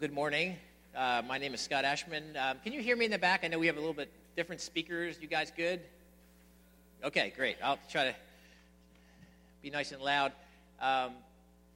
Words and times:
good 0.00 0.14
morning. 0.14 0.56
Uh, 0.96 1.20
my 1.28 1.36
name 1.36 1.52
is 1.52 1.60
Scott 1.60 1.84
Ashman. 1.84 2.34
Um, 2.34 2.56
can 2.64 2.72
you 2.72 2.80
hear 2.80 2.96
me 2.96 3.04
in 3.04 3.10
the 3.10 3.18
back? 3.18 3.44
I 3.44 3.48
know 3.48 3.58
we 3.58 3.66
have 3.66 3.76
a 3.76 3.80
little 3.80 3.92
bit 3.92 4.10
different 4.34 4.62
speakers. 4.62 5.18
You 5.20 5.28
guys 5.28 5.52
good? 5.54 5.78
Okay, 7.04 7.34
great. 7.36 7.58
I'll 7.62 7.78
try 7.90 8.04
to 8.04 8.14
be 9.60 9.68
nice 9.68 9.92
and 9.92 10.00
loud. 10.00 10.32
Um, 10.80 11.12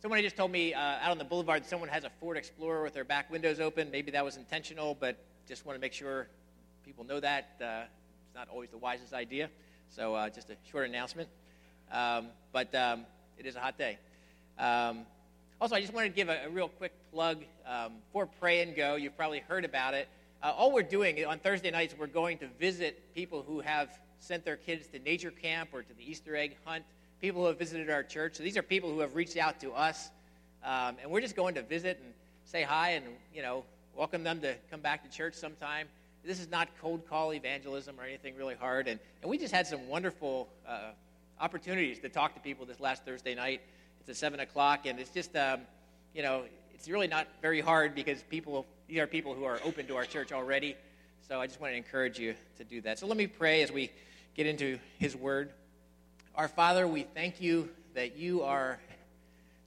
someone 0.01 0.23
just 0.23 0.37
told 0.37 0.51
me 0.51 0.73
uh, 0.73 0.81
out 0.81 1.11
on 1.11 1.19
the 1.19 1.25
boulevard 1.25 1.67
someone 1.67 1.91
has 1.91 2.05
a 2.05 2.11
Ford 2.19 2.39
Explorer 2.39 2.83
with 2.83 2.95
their 2.95 3.05
back 3.05 3.31
windows 3.31 3.61
open. 3.61 3.91
Maybe 3.91 4.11
that 4.13 4.25
was 4.25 4.39
intentional, 4.39 4.97
but 4.99 5.19
just 5.47 5.67
want 5.67 5.77
to 5.77 5.81
make 5.81 5.93
sure 5.93 6.27
people 6.83 7.05
know 7.05 7.21
that. 7.21 7.51
Uh, 7.61 7.83
it's 8.25 8.35
not 8.35 8.49
always 8.49 8.71
the 8.71 8.79
wisest 8.79 9.13
idea. 9.13 9.51
So 9.91 10.15
uh, 10.15 10.31
just 10.31 10.49
a 10.49 10.57
short 10.71 10.89
announcement. 10.89 11.29
Um, 11.93 12.29
but 12.53 12.75
um, 12.75 13.05
it 13.37 13.45
is 13.45 13.55
a 13.55 13.61
hot 13.61 13.77
day. 13.77 13.99
Um, 14.59 15.05
also, 15.65 15.77
I 15.77 15.81
just 15.81 15.95
wanted 15.95 16.11
to 16.11 16.15
give 16.15 16.29
a, 16.29 16.45
a 16.45 16.51
real 16.51 16.69
quick 16.69 16.93
plug 17.11 17.43
um, 17.67 17.93
for 18.13 18.27
Pray 18.27 18.61
and 18.61 18.77
Go. 18.77 18.97
You've 18.97 19.17
probably 19.17 19.39
heard 19.39 19.65
about 19.65 19.95
it. 19.95 20.09
Uh, 20.43 20.53
all 20.55 20.71
we're 20.71 20.83
doing 20.83 21.25
on 21.25 21.39
Thursday 21.39 21.71
nights, 21.71 21.95
we're 21.99 22.07
going 22.07 22.37
to 22.37 22.49
visit 22.61 23.03
people 23.15 23.43
who 23.43 23.61
have 23.61 23.99
sent 24.19 24.45
their 24.45 24.59
kids 24.59 24.87
to 24.89 24.99
nature 24.99 25.31
camp 25.31 25.71
or 25.73 25.83
to 25.83 25.95
the 25.95 26.03
Easter 26.03 26.37
egg 26.37 26.55
hunt, 26.67 26.85
people 27.23 27.41
who 27.41 27.47
have 27.49 27.59
visited 27.59 27.89
our 27.89 28.03
church. 28.03 28.35
So 28.35 28.43
these 28.43 28.59
are 28.59 28.63
people 28.63 28.91
who 28.91 29.01
have 29.01 29.15
reached 29.15 29.39
out 29.39 29.59
to 29.61 29.73
us, 29.73 30.11
um, 30.63 30.97
and 31.01 31.11
we're 31.11 31.23
just 31.23 31.35
going 31.35 31.55
to 31.55 31.63
visit 31.63 31.99
and 32.05 32.13
say 32.45 32.63
hi 32.63 32.91
and, 32.91 33.07
you 33.35 33.41
know, 33.41 33.65
welcome 33.97 34.23
them 34.23 34.43
to 34.43 34.57
come 34.71 34.83
back 34.83 35.03
to 35.11 35.17
church 35.17 35.33
sometime. 35.33 35.89
This 36.27 36.41
is 36.41 36.51
not 36.51 36.69
cold 36.83 37.09
call 37.09 37.33
evangelism 37.33 37.99
or 37.99 38.05
anything 38.05 38.37
really 38.37 38.55
hard. 38.55 38.87
And, 38.87 39.01
and 39.23 39.31
we 39.31 39.39
just 39.39 39.55
had 39.55 39.67
some 39.67 39.89
wonderful 39.89 40.47
uh, 40.69 40.91
opportunities 41.41 42.01
to 42.01 42.11
talk 42.11 42.35
to 42.35 42.41
people 42.41 42.67
this 42.67 42.81
last 42.81 43.07
Thursday 43.07 43.35
night. 43.35 43.63
It's 44.07 44.11
at 44.11 44.17
7 44.17 44.41
o'clock, 44.41 44.85
and 44.85 45.01
it's 45.01 45.09
just, 45.09 45.35
um, 45.35 45.61
you 46.15 46.23
know, 46.23 46.43
it's 46.75 46.91
really 46.91 47.07
not 47.07 47.27
very 47.41 47.63
hard 47.63 47.95
because 47.95 48.23
people, 48.25 48.67
these 48.87 48.99
are 48.99 49.07
people 49.07 49.33
who 49.33 49.45
are 49.45 49.59
open 49.65 49.87
to 49.87 49.97
our 49.97 50.05
church 50.05 50.31
already. 50.31 50.77
So 51.27 51.41
I 51.41 51.47
just 51.47 51.59
want 51.59 51.73
to 51.73 51.79
encourage 51.79 52.19
you 52.19 52.35
to 52.59 52.65
do 52.65 52.83
that. 52.83 52.99
So 52.99 53.07
let 53.07 53.17
me 53.17 53.27
pray 53.27 53.63
as 53.63 53.73
we 53.73 53.91
get 54.35 54.47
into 54.47 54.79
His 54.99 55.17
Word. 55.17 55.53
Our 56.35 56.49
Father, 56.49 56.87
we 56.87 57.05
thank 57.05 57.41
you 57.41 57.71
that 57.95 58.15
you 58.19 58.43
are 58.43 58.79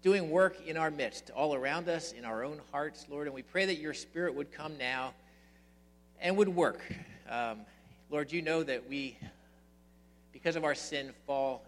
doing 0.03 0.29
work 0.29 0.67
in 0.67 0.77
our 0.77 0.91
midst, 0.91 1.31
all 1.31 1.55
around 1.55 1.89
us, 1.89 2.11
in 2.11 2.23
our 2.23 2.43
own 2.43 2.61
hearts, 2.71 3.07
Lord. 3.09 3.25
And 3.25 3.33
we 3.33 3.41
pray 3.41 3.65
that 3.65 3.79
your 3.79 3.95
Spirit 3.95 4.35
would 4.35 4.51
come 4.51 4.77
now 4.77 5.15
and 6.21 6.37
would 6.37 6.49
work. 6.49 6.83
Um, 7.27 7.61
Lord, 8.11 8.31
you 8.31 8.43
know 8.43 8.61
that 8.61 8.87
we, 8.87 9.17
because 10.31 10.55
of 10.55 10.63
our 10.63 10.75
sin, 10.75 11.11
fall 11.25 11.63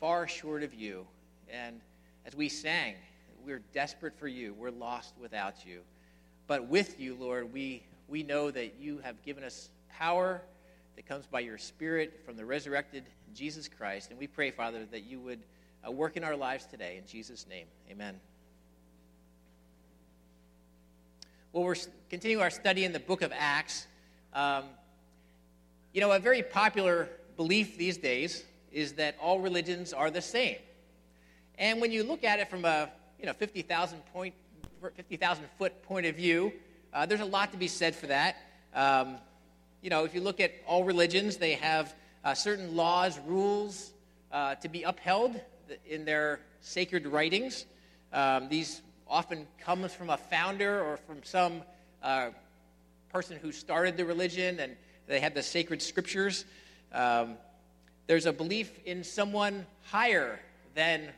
far 0.00 0.26
short 0.26 0.62
of 0.62 0.72
you. 0.72 1.06
And 1.50 1.78
as 2.26 2.34
we 2.34 2.48
sang, 2.48 2.96
we're 3.44 3.62
desperate 3.72 4.18
for 4.18 4.26
you. 4.26 4.52
We're 4.52 4.72
lost 4.72 5.14
without 5.20 5.64
you. 5.64 5.80
But 6.48 6.66
with 6.66 6.98
you, 6.98 7.14
Lord, 7.14 7.52
we, 7.52 7.84
we 8.08 8.24
know 8.24 8.50
that 8.50 8.74
you 8.80 8.98
have 8.98 9.22
given 9.22 9.44
us 9.44 9.70
power 9.88 10.42
that 10.96 11.06
comes 11.06 11.26
by 11.26 11.40
your 11.40 11.56
Spirit 11.56 12.20
from 12.26 12.36
the 12.36 12.44
resurrected 12.44 13.04
Jesus 13.32 13.68
Christ. 13.68 14.10
And 14.10 14.18
we 14.18 14.26
pray, 14.26 14.50
Father, 14.50 14.84
that 14.90 15.04
you 15.04 15.20
would 15.20 15.38
uh, 15.86 15.92
work 15.92 16.16
in 16.16 16.24
our 16.24 16.34
lives 16.34 16.66
today. 16.66 16.96
In 16.98 17.06
Jesus' 17.06 17.46
name, 17.48 17.66
amen. 17.90 18.18
Well, 21.52 21.62
we're 21.62 21.76
continuing 22.10 22.42
our 22.42 22.50
study 22.50 22.84
in 22.84 22.92
the 22.92 23.00
book 23.00 23.22
of 23.22 23.32
Acts. 23.34 23.86
Um, 24.34 24.64
you 25.92 26.00
know, 26.00 26.10
a 26.10 26.18
very 26.18 26.42
popular 26.42 27.08
belief 27.36 27.78
these 27.78 27.96
days 27.96 28.44
is 28.72 28.94
that 28.94 29.16
all 29.20 29.38
religions 29.38 29.92
are 29.92 30.10
the 30.10 30.20
same. 30.20 30.56
And 31.58 31.80
when 31.80 31.92
you 31.92 32.04
look 32.04 32.24
at 32.24 32.38
it 32.40 32.50
from 32.50 32.64
a 32.64 32.90
you 33.18 33.26
know 33.26 33.32
50,000 33.32 33.98
point 34.12 34.34
50,000 34.94 35.44
foot 35.58 35.82
point 35.82 36.06
of 36.06 36.14
view, 36.14 36.52
uh, 36.92 37.06
there's 37.06 37.20
a 37.20 37.24
lot 37.24 37.52
to 37.52 37.58
be 37.58 37.68
said 37.68 37.94
for 37.94 38.06
that. 38.08 38.36
Um, 38.74 39.16
you 39.82 39.90
know, 39.90 40.04
if 40.04 40.14
you 40.14 40.20
look 40.20 40.38
at 40.40 40.52
all 40.66 40.84
religions, 40.84 41.38
they 41.38 41.54
have 41.54 41.94
uh, 42.24 42.34
certain 42.34 42.76
laws, 42.76 43.18
rules 43.26 43.92
uh, 44.32 44.54
to 44.56 44.68
be 44.68 44.82
upheld 44.82 45.40
in 45.88 46.04
their 46.04 46.40
sacred 46.60 47.06
writings. 47.06 47.64
Um, 48.12 48.48
these 48.48 48.82
often 49.08 49.46
comes 49.60 49.94
from 49.94 50.10
a 50.10 50.16
founder 50.16 50.82
or 50.82 50.96
from 50.96 51.22
some 51.22 51.62
uh, 52.02 52.30
person 53.12 53.38
who 53.40 53.52
started 53.52 53.96
the 53.96 54.04
religion, 54.04 54.60
and 54.60 54.76
they 55.06 55.20
have 55.20 55.34
the 55.34 55.42
sacred 55.42 55.80
scriptures. 55.80 56.44
Um, 56.92 57.36
there's 58.06 58.26
a 58.26 58.32
belief 58.32 58.70
in 58.84 59.02
someone 59.02 59.66
higher 59.84 60.38
than 60.74 61.08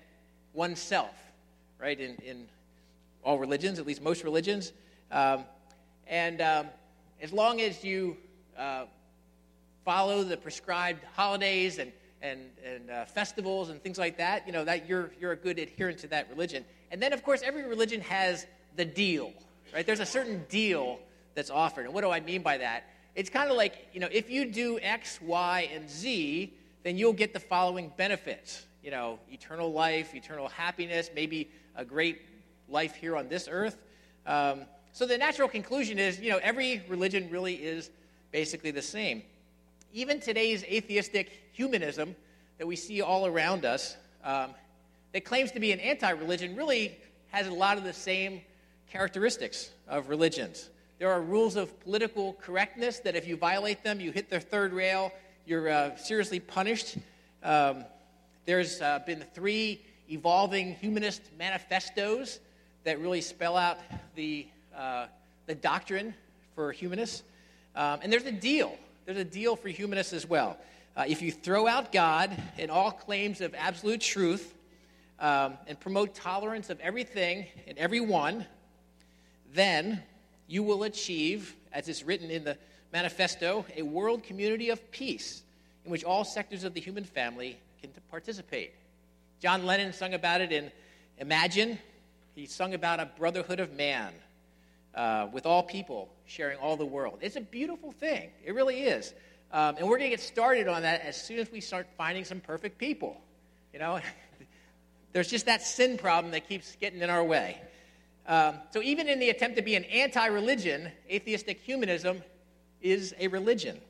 oneself, 0.53 1.15
right? 1.79 1.99
In, 1.99 2.17
in 2.25 2.47
all 3.23 3.39
religions, 3.39 3.79
at 3.79 3.87
least 3.87 4.03
most 4.03 4.25
religions. 4.25 4.73
Um, 5.11 5.45
and 6.07 6.41
um, 6.41 6.67
as 7.21 7.33
long 7.33 7.61
as 7.61 7.85
you 7.85 8.17
uh, 8.57 8.85
follow 9.85 10.25
the 10.25 10.37
prescribed 10.37 11.03
holidays 11.15 11.79
and, 11.79 11.93
and, 12.23 12.41
and 12.65 12.91
uh, 12.91 13.05
festivals 13.05 13.71
and 13.71 13.83
things 13.83 13.99
like 13.99 14.19
that, 14.19 14.47
you 14.47 14.53
know, 14.53 14.65
that 14.65 14.89
you're, 14.89 15.11
you're 15.21 15.33
a 15.33 15.37
good 15.37 15.59
adherent 15.59 15.99
to 15.99 16.09
that 16.09 16.29
religion. 16.31 16.65
And 16.91 17.03
then, 17.03 17.13
of 17.13 17.23
course, 17.23 17.43
every 17.43 17.65
religion 17.67 18.01
has 18.03 18.47
the 18.77 18.85
deal, 18.85 19.33
right? 19.75 19.87
There's 19.87 20.01
a 20.01 20.07
certain 20.07 20.45
deal 20.49 20.99
that's 21.35 21.51
offered. 21.51 21.85
And 21.85 21.95
what 21.95 22.03
do 22.03 22.11
I 22.11 22.21
mean 22.21 22.43
by 22.43 22.59
that? 22.59 22.85
It's 23.15 23.31
kind 23.31 23.51
of 23.51 23.57
like, 23.57 23.89
you 23.93 24.01
know, 24.01 24.09
if 24.11 24.31
you 24.31 24.47
do 24.47 24.79
X, 24.81 25.21
Y, 25.21 25.69
and 25.75 25.89
Z, 25.91 26.53
then 26.85 26.97
you'll 26.97 27.13
get 27.13 27.33
the 27.33 27.41
following 27.41 27.93
benefits 27.97 28.65
you 28.89 28.93
know, 28.95 29.19
eternal 29.31 29.71
life, 29.71 30.15
eternal 30.15 30.49
happiness, 30.49 31.11
maybe 31.15 31.51
a 31.77 31.85
great 31.85 32.23
life 32.71 32.95
here 32.95 33.19
on 33.19 33.29
this 33.29 33.47
earth. 33.47 33.77
Um, 34.25 34.63
so 34.95 35.05
the 35.05 35.19
natural 35.19 35.47
conclusion 35.47 35.99
is, 35.99 36.19
you 36.19 36.31
know, 36.31 36.41
every 36.43 36.83
religion 36.89 37.29
really 37.31 37.57
is 37.57 37.91
basically 38.33 38.71
the 38.71 38.81
same. 38.81 39.23
Even 39.93 40.21
today's 40.21 40.65
atheistic 40.65 41.31
humanism 41.53 42.17
that 42.57 42.67
we 42.67 42.77
see 42.77 43.03
all 43.03 43.27
around 43.27 43.67
us, 43.67 43.99
um, 44.25 44.55
that 45.13 45.23
claims 45.23 45.53
to 45.53 45.61
be 45.61 45.71
an 45.71 45.81
anti 45.81 46.09
religion, 46.13 46.57
really 46.57 46.97
has 47.29 47.47
a 47.47 47.53
lot 47.53 47.77
of 47.77 47.85
the 47.85 47.93
same 47.93 48.41
characteristics 48.91 49.69
of 49.87 50.09
religions. 50.09 50.71
There 50.99 51.13
are 51.13 51.21
rules 51.21 51.57
of 51.57 51.79
political 51.81 52.33
correctness 52.41 53.01
that 53.01 53.17
if 53.17 53.29
you 53.29 53.37
violate 53.37 53.85
them, 53.85 54.01
you 54.01 54.13
hit 54.13 54.31
the 54.31 54.41
third 54.41 54.73
rail, 54.73 55.13
you're 55.45 55.69
uh, 55.69 55.95
seriously 55.97 56.41
punished. 56.41 56.97
Um, 57.43 57.85
there's 58.49 58.81
uh, 58.81 58.99
been 59.05 59.23
three 59.35 59.79
evolving 60.11 60.75
humanist 60.77 61.21
manifestos 61.39 62.41
that 62.83 62.99
really 62.99 63.21
spell 63.21 63.59
out 63.59 63.77
the, 64.15 64.47
uh, 64.75 65.05
the 65.45 65.55
doctrine 65.55 66.15
for 66.55 66.73
humanists. 66.73 67.25
Um, 67.77 68.01
and 68.03 68.11
there's 68.11 68.25
a 68.25 68.33
deal. 68.33 68.75
There's 69.05 69.19
a 69.19 69.25
deal 69.25 69.55
for 69.55 69.69
humanists 69.69 70.15
as 70.15 70.27
well. 70.27 70.57
Uh, 70.97 71.05
if 71.07 71.21
you 71.21 71.31
throw 71.31 71.67
out 71.67 71.93
God 71.93 72.35
and 72.59 72.71
all 72.71 72.91
claims 72.91 73.43
of 73.43 73.55
absolute 73.55 74.01
truth 74.01 74.55
um, 75.21 75.59
and 75.67 75.79
promote 75.79 76.15
tolerance 76.15 76.71
of 76.71 76.81
everything 76.81 77.45
and 77.67 77.77
everyone, 77.77 78.47
then 79.53 80.03
you 80.47 80.63
will 80.63 80.85
achieve, 80.85 81.55
as 81.71 81.87
is 81.87 82.03
written 82.03 82.31
in 82.31 82.45
the 82.45 82.57
manifesto, 82.95 83.67
a 83.77 83.83
world 83.83 84.23
community 84.23 84.71
of 84.71 84.91
peace 84.91 85.43
in 85.85 85.91
which 85.91 86.03
all 86.03 86.25
sectors 86.25 86.65
of 86.65 86.73
the 86.73 86.81
human 86.81 87.05
family 87.05 87.59
can 87.81 87.91
participate. 88.11 88.73
John 89.41 89.67
Lennon 89.67 89.93
sung 89.93 90.15
about 90.15 90.41
it 90.41 90.53
in 90.53 90.71
Imagine. 91.19 91.79
He 92.35 92.47
sung 92.47 92.75
about 92.75 93.01
a 93.01 93.07
brotherhood 93.07 93.59
of 93.59 93.73
man 93.73 94.13
uh, 94.95 95.29
with 95.33 95.47
all 95.47 95.63
people 95.63 96.09
sharing 96.27 96.59
all 96.59 96.77
the 96.77 96.87
world. 96.87 97.19
It's 97.21 97.37
a 97.37 97.41
beautiful 97.41 97.93
thing. 97.93 98.31
It 98.45 98.55
really 98.55 98.83
is. 98.83 99.15
Um, 99.53 99.77
and 99.77 99.89
we're 99.89 99.99
going 99.99 100.11
to 100.11 100.17
get 100.17 100.21
started 100.21 100.69
on 100.69 100.83
that 100.83 101.01
as 101.01 101.21
soon 101.21 101.39
as 101.39 101.51
we 101.51 101.61
start 101.61 101.87
finding 101.97 102.25
some 102.25 102.41
perfect 102.41 102.79
people. 102.79 103.21
You 103.73 103.79
know, 103.79 104.01
there's 105.13 105.29
just 105.29 105.47
that 105.47 105.63
sin 105.63 105.99
problem 105.99 106.33
that 106.33 106.49
keeps 106.49 106.77
getting 106.77 107.01
in 107.01 107.11
our 107.11 107.25
way. 107.25 107.61
Um, 108.27 108.57
so, 108.73 108.83
even 108.83 109.09
in 109.09 109.19
the 109.19 109.31
attempt 109.31 109.57
to 109.57 109.63
be 109.63 109.75
an 109.75 109.85
anti 109.85 110.27
religion, 110.27 110.91
atheistic 111.11 111.61
humanism 111.61 112.23
is 112.83 113.15
a 113.19 113.29
religion. 113.29 113.81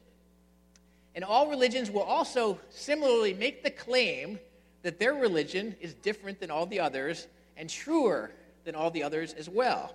And 1.15 1.25
all 1.25 1.49
religions 1.49 1.91
will 1.91 2.03
also 2.03 2.61
similarly 2.71 3.35
make 3.35 3.63
the 3.63 3.71
claim 3.71 4.39
that 4.83 4.99
their 4.99 5.15
religion 5.15 5.75
is 5.81 5.95
different 5.95 6.41
than 6.41 6.51
all 6.51 6.67
the 6.67 6.81
others 6.81 7.27
and 7.57 7.69
truer 7.69 8.31
than 8.65 8.75
all 8.75 8.91
the 8.91 9.03
others 9.03 9.33
as 9.33 9.49
well. 9.49 9.95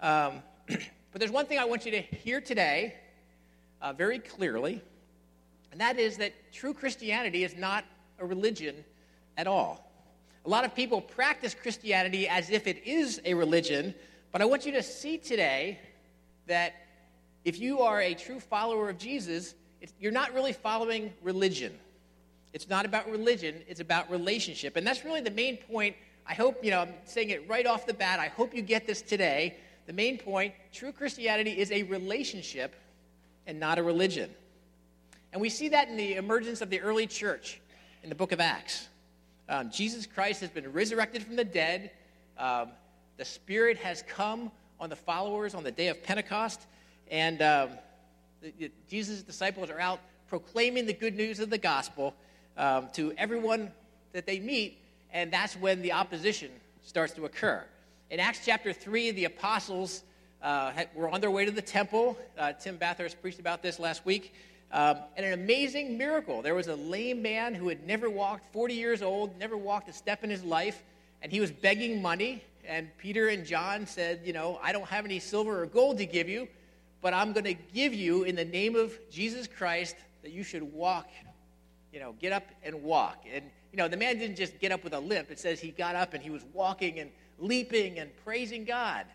Um, 0.00 0.42
but 0.66 1.18
there's 1.18 1.30
one 1.30 1.46
thing 1.46 1.58
I 1.58 1.64
want 1.64 1.86
you 1.86 1.92
to 1.92 2.00
hear 2.00 2.40
today 2.40 2.94
uh, 3.80 3.92
very 3.92 4.18
clearly, 4.18 4.82
and 5.72 5.80
that 5.80 5.98
is 5.98 6.18
that 6.18 6.32
true 6.52 6.74
Christianity 6.74 7.44
is 7.44 7.56
not 7.56 7.84
a 8.18 8.26
religion 8.26 8.84
at 9.36 9.46
all. 9.46 9.90
A 10.44 10.48
lot 10.48 10.64
of 10.64 10.74
people 10.74 11.00
practice 11.00 11.54
Christianity 11.54 12.28
as 12.28 12.50
if 12.50 12.66
it 12.66 12.86
is 12.86 13.20
a 13.24 13.34
religion, 13.34 13.94
but 14.32 14.42
I 14.42 14.44
want 14.44 14.66
you 14.66 14.72
to 14.72 14.82
see 14.82 15.18
today 15.18 15.78
that 16.46 16.74
if 17.44 17.58
you 17.58 17.80
are 17.80 18.00
a 18.00 18.14
true 18.14 18.40
follower 18.40 18.90
of 18.90 18.98
Jesus, 18.98 19.54
you're 19.98 20.12
not 20.12 20.34
really 20.34 20.52
following 20.52 21.12
religion. 21.22 21.72
It's 22.52 22.68
not 22.68 22.84
about 22.84 23.10
religion, 23.10 23.62
it's 23.68 23.80
about 23.80 24.10
relationship. 24.10 24.76
And 24.76 24.86
that's 24.86 25.04
really 25.04 25.20
the 25.20 25.30
main 25.30 25.56
point. 25.56 25.96
I 26.26 26.34
hope, 26.34 26.64
you 26.64 26.70
know, 26.70 26.80
I'm 26.80 26.94
saying 27.04 27.30
it 27.30 27.48
right 27.48 27.66
off 27.66 27.86
the 27.86 27.94
bat. 27.94 28.20
I 28.20 28.28
hope 28.28 28.54
you 28.54 28.62
get 28.62 28.86
this 28.86 29.02
today 29.02 29.56
the 29.90 29.96
main 29.96 30.18
point 30.18 30.54
true 30.72 30.92
Christianity 30.92 31.58
is 31.58 31.72
a 31.72 31.82
relationship 31.82 32.76
and 33.48 33.58
not 33.58 33.76
a 33.76 33.82
religion. 33.82 34.30
And 35.32 35.42
we 35.42 35.48
see 35.48 35.70
that 35.70 35.88
in 35.88 35.96
the 35.96 36.14
emergence 36.14 36.60
of 36.60 36.70
the 36.70 36.80
early 36.80 37.08
church 37.08 37.60
in 38.04 38.08
the 38.08 38.14
book 38.14 38.30
of 38.30 38.38
Acts. 38.38 38.88
Um, 39.48 39.68
Jesus 39.68 40.06
Christ 40.06 40.42
has 40.42 40.50
been 40.50 40.72
resurrected 40.72 41.24
from 41.24 41.34
the 41.34 41.44
dead. 41.44 41.90
Um, 42.38 42.70
the 43.16 43.24
Spirit 43.24 43.78
has 43.78 44.02
come 44.02 44.52
on 44.78 44.90
the 44.90 44.96
followers 44.96 45.56
on 45.56 45.64
the 45.64 45.72
day 45.72 45.88
of 45.88 46.00
Pentecost. 46.04 46.60
And 47.10 47.42
um, 47.42 47.70
Jesus' 48.88 49.22
disciples 49.22 49.70
are 49.70 49.80
out 49.80 50.00
proclaiming 50.28 50.86
the 50.86 50.92
good 50.92 51.16
news 51.16 51.40
of 51.40 51.50
the 51.50 51.58
gospel 51.58 52.14
um, 52.56 52.88
to 52.94 53.12
everyone 53.18 53.70
that 54.12 54.26
they 54.26 54.38
meet. 54.38 54.78
And 55.12 55.32
that's 55.32 55.56
when 55.56 55.82
the 55.82 55.92
opposition 55.92 56.50
starts 56.82 57.12
to 57.14 57.24
occur. 57.24 57.64
In 58.10 58.20
Acts 58.20 58.40
chapter 58.44 58.72
3, 58.72 59.10
the 59.12 59.24
apostles 59.24 60.02
uh, 60.42 60.72
were 60.94 61.08
on 61.08 61.20
their 61.20 61.30
way 61.30 61.44
to 61.44 61.50
the 61.50 61.62
temple. 61.62 62.16
Uh, 62.38 62.52
Tim 62.52 62.76
Bathurst 62.76 63.20
preached 63.20 63.40
about 63.40 63.62
this 63.62 63.78
last 63.78 64.06
week. 64.06 64.32
Um, 64.72 64.98
and 65.16 65.26
an 65.26 65.32
amazing 65.32 65.98
miracle. 65.98 66.42
There 66.42 66.54
was 66.54 66.68
a 66.68 66.76
lame 66.76 67.22
man 67.22 67.54
who 67.54 67.68
had 67.68 67.84
never 67.86 68.08
walked, 68.08 68.52
40 68.52 68.74
years 68.74 69.02
old, 69.02 69.36
never 69.36 69.56
walked 69.56 69.88
a 69.88 69.92
step 69.92 70.22
in 70.22 70.30
his 70.30 70.44
life, 70.44 70.84
and 71.22 71.32
he 71.32 71.40
was 71.40 71.50
begging 71.50 72.00
money. 72.00 72.44
And 72.64 72.88
Peter 72.98 73.28
and 73.28 73.44
John 73.44 73.84
said, 73.84 74.20
You 74.24 74.32
know, 74.32 74.60
I 74.62 74.70
don't 74.70 74.86
have 74.86 75.04
any 75.04 75.18
silver 75.18 75.62
or 75.62 75.66
gold 75.66 75.98
to 75.98 76.06
give 76.06 76.28
you, 76.28 76.46
but 77.02 77.14
I'm 77.14 77.32
going 77.32 77.44
to 77.44 77.54
give 77.54 77.94
you 77.94 78.24
in 78.24 78.34
the 78.34 78.44
name 78.44 78.76
of 78.76 78.92
Jesus 79.10 79.46
Christ 79.46 79.96
that 80.22 80.32
you 80.32 80.42
should 80.42 80.62
walk, 80.62 81.08
you 81.92 82.00
know, 82.00 82.14
get 82.20 82.32
up 82.32 82.44
and 82.62 82.82
walk. 82.82 83.24
And, 83.32 83.44
you 83.72 83.76
know, 83.76 83.88
the 83.88 83.96
man 83.96 84.18
didn't 84.18 84.36
just 84.36 84.58
get 84.60 84.72
up 84.72 84.84
with 84.84 84.92
a 84.92 85.00
limp. 85.00 85.30
It 85.30 85.38
says 85.38 85.60
he 85.60 85.70
got 85.70 85.96
up 85.96 86.14
and 86.14 86.22
he 86.22 86.30
was 86.30 86.44
walking 86.52 86.98
and 86.98 87.10
leaping 87.38 87.98
and 87.98 88.10
praising 88.24 88.64
God. 88.64 89.06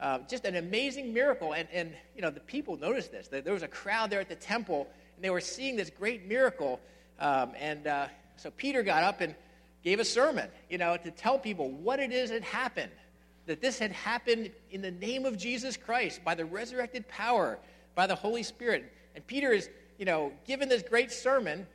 Uh, 0.00 0.18
just 0.28 0.44
an 0.44 0.56
amazing 0.56 1.12
miracle. 1.12 1.52
And, 1.52 1.68
and, 1.72 1.92
you 2.14 2.22
know, 2.22 2.30
the 2.30 2.40
people 2.40 2.76
noticed 2.76 3.10
this. 3.12 3.28
There 3.28 3.52
was 3.52 3.62
a 3.62 3.68
crowd 3.68 4.10
there 4.10 4.20
at 4.20 4.28
the 4.28 4.34
temple, 4.34 4.88
and 5.16 5.24
they 5.24 5.30
were 5.30 5.40
seeing 5.40 5.76
this 5.76 5.90
great 5.90 6.26
miracle. 6.26 6.80
Um, 7.18 7.52
and 7.58 7.86
uh, 7.86 8.06
so 8.36 8.50
Peter 8.50 8.82
got 8.82 9.02
up 9.02 9.20
and 9.20 9.34
gave 9.82 10.00
a 10.00 10.04
sermon, 10.04 10.48
you 10.68 10.78
know, 10.78 10.96
to 10.96 11.10
tell 11.10 11.38
people 11.38 11.70
what 11.70 12.00
it 12.00 12.12
is 12.12 12.30
that 12.30 12.42
happened. 12.42 12.92
That 13.50 13.60
this 13.60 13.80
had 13.80 13.90
happened 13.90 14.52
in 14.70 14.80
the 14.80 14.92
name 14.92 15.26
of 15.26 15.36
Jesus 15.36 15.76
Christ, 15.76 16.22
by 16.24 16.36
the 16.36 16.44
resurrected 16.44 17.08
power, 17.08 17.58
by 17.96 18.06
the 18.06 18.14
Holy 18.14 18.44
Spirit. 18.44 18.92
And 19.16 19.26
Peter 19.26 19.50
is, 19.50 19.68
you 19.98 20.04
know, 20.04 20.30
given 20.46 20.68
this 20.68 20.84
great 20.84 21.10
sermon, 21.10 21.66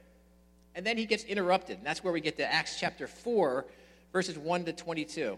and 0.73 0.85
then 0.85 0.95
he 0.97 1.05
gets 1.05 1.25
interrupted. 1.25 1.79
And 1.79 1.85
that's 1.85 2.01
where 2.01 2.13
we 2.13 2.21
get 2.21 2.37
to 2.37 2.49
Acts 2.49 2.79
chapter 2.79 3.07
4, 3.07 3.65
verses 4.13 4.37
1 4.37 4.63
to 4.63 4.71
22. 4.71 5.37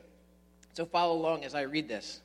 So 0.74 0.86
follow 0.86 1.18
along 1.18 1.44
as 1.44 1.56
I 1.56 1.62
read 1.62 1.88
this. 1.88 2.22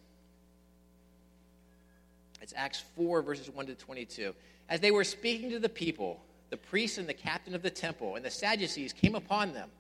It's 2.43 2.53
Acts 2.55 2.85
4, 2.97 3.23
verses 3.23 3.49
1 3.49 3.65
to 3.69 3.75
22. 3.75 4.35
As 4.69 4.81
they 4.81 4.91
were 4.91 5.05
speaking 5.05 5.49
to 5.53 5.59
the 5.59 5.71
people, 5.71 6.21
the 6.51 6.59
priests 6.59 6.99
and 6.99 7.09
the 7.09 7.15
captain 7.15 7.55
of 7.55 7.63
the 7.63 7.71
temple 7.71 8.17
and 8.17 8.25
the 8.27 8.31
Sadducees 8.31 8.93
came 8.93 9.15
upon 9.15 9.55
them, 9.55 9.71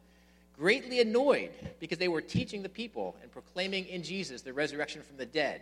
greatly 0.63 1.01
annoyed 1.01 1.51
because 1.81 1.99
they 1.99 2.07
were 2.07 2.21
teaching 2.21 2.63
the 2.63 2.69
people 2.69 3.17
and 3.21 3.33
proclaiming 3.33 3.85
in 3.89 4.01
Jesus 4.01 4.43
the 4.43 4.53
resurrection 4.53 5.03
from 5.03 5.17
the 5.17 5.27
dead. 5.27 5.61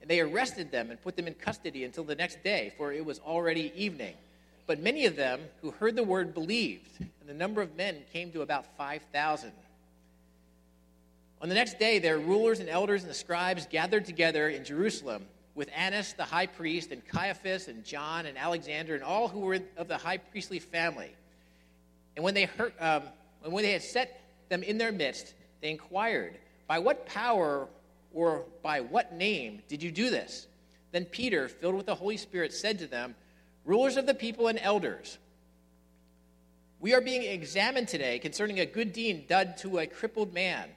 And 0.00 0.10
they 0.10 0.18
arrested 0.18 0.72
them 0.72 0.90
and 0.90 1.00
put 1.00 1.14
them 1.14 1.28
in 1.28 1.34
custody 1.34 1.84
until 1.84 2.02
the 2.02 2.16
next 2.16 2.42
day, 2.42 2.72
for 2.76 2.92
it 2.92 3.04
was 3.04 3.20
already 3.20 3.72
evening. 3.76 4.16
But 4.66 4.80
many 4.80 5.06
of 5.06 5.14
them 5.14 5.42
who 5.60 5.70
heard 5.70 5.94
the 5.94 6.02
word 6.02 6.34
believed, 6.34 6.90
and 6.98 7.28
the 7.28 7.34
number 7.34 7.62
of 7.62 7.76
men 7.76 7.98
came 8.12 8.32
to 8.32 8.42
about 8.42 8.66
5,000. 8.76 9.52
On 11.40 11.48
the 11.48 11.54
next 11.54 11.78
day, 11.78 12.00
their 12.00 12.18
rulers 12.18 12.58
and 12.58 12.68
elders 12.68 13.02
and 13.02 13.10
the 13.10 13.14
scribes 13.14 13.66
gathered 13.66 14.06
together 14.06 14.48
in 14.48 14.64
Jerusalem 14.64 15.24
with 15.54 15.70
Annas 15.72 16.14
the 16.14 16.24
high 16.24 16.46
priest, 16.46 16.90
and 16.90 17.06
Caiaphas, 17.06 17.68
and 17.68 17.84
John, 17.84 18.26
and 18.26 18.36
Alexander, 18.36 18.96
and 18.96 19.04
all 19.04 19.28
who 19.28 19.38
were 19.38 19.60
of 19.76 19.86
the 19.86 19.98
high 19.98 20.16
priestly 20.16 20.58
family. 20.58 21.14
And 22.16 22.24
when 22.24 22.34
they, 22.34 22.46
heard, 22.46 22.72
um, 22.80 23.04
and 23.44 23.52
when 23.52 23.62
they 23.62 23.72
had 23.72 23.82
set 23.82 24.21
them 24.52 24.62
in 24.62 24.78
their 24.78 24.92
midst, 24.92 25.34
they 25.60 25.70
inquired, 25.70 26.38
By 26.68 26.78
what 26.78 27.06
power 27.06 27.66
or 28.14 28.44
by 28.62 28.80
what 28.80 29.14
name 29.14 29.62
did 29.68 29.82
you 29.82 29.90
do 29.90 30.10
this? 30.10 30.46
Then 30.92 31.06
Peter, 31.06 31.48
filled 31.48 31.74
with 31.74 31.86
the 31.86 31.94
Holy 31.94 32.18
Spirit, 32.18 32.52
said 32.52 32.78
to 32.78 32.86
them, 32.86 33.14
Rulers 33.64 33.96
of 33.96 34.06
the 34.06 34.14
people 34.14 34.48
and 34.48 34.58
elders, 34.60 35.18
we 36.80 36.94
are 36.94 37.00
being 37.00 37.22
examined 37.22 37.88
today 37.88 38.18
concerning 38.18 38.60
a 38.60 38.66
good 38.66 38.92
deed 38.92 39.28
done 39.28 39.54
to 39.58 39.78
a 39.78 39.86
crippled 39.86 40.34
man 40.34 40.68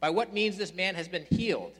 by 0.00 0.10
what 0.10 0.34
means 0.34 0.56
this 0.56 0.74
man 0.74 0.94
has 0.94 1.08
been 1.08 1.26
healed. 1.30 1.72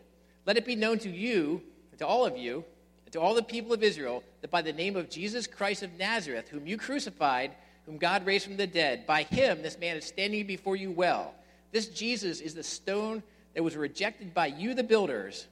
Let 0.46 0.56
it 0.56 0.64
be 0.64 0.74
known 0.74 0.98
to 1.00 1.10
you, 1.10 1.62
to 1.98 2.06
all 2.06 2.24
of 2.24 2.38
you, 2.38 2.64
and 3.04 3.12
to 3.12 3.20
all 3.20 3.34
the 3.34 3.42
people 3.42 3.74
of 3.74 3.82
Israel, 3.82 4.24
that 4.40 4.50
by 4.50 4.62
the 4.62 4.72
name 4.72 4.96
of 4.96 5.10
Jesus 5.10 5.46
Christ 5.46 5.82
of 5.82 5.92
Nazareth, 5.98 6.48
whom 6.48 6.66
you 6.66 6.78
crucified, 6.78 7.52
whom 7.86 7.98
God 7.98 8.26
raised 8.26 8.46
from 8.46 8.56
the 8.56 8.66
dead, 8.66 9.06
by 9.06 9.24
him 9.24 9.62
this 9.62 9.78
man 9.78 9.96
is 9.96 10.04
standing 10.04 10.46
before 10.46 10.76
you 10.76 10.90
well. 10.90 11.34
This 11.72 11.86
Jesus 11.88 12.40
is 12.40 12.54
the 12.54 12.62
stone 12.62 13.22
that 13.54 13.62
was 13.62 13.76
rejected 13.76 14.32
by 14.34 14.46
you, 14.46 14.74
the 14.74 14.82
builders, 14.82 15.46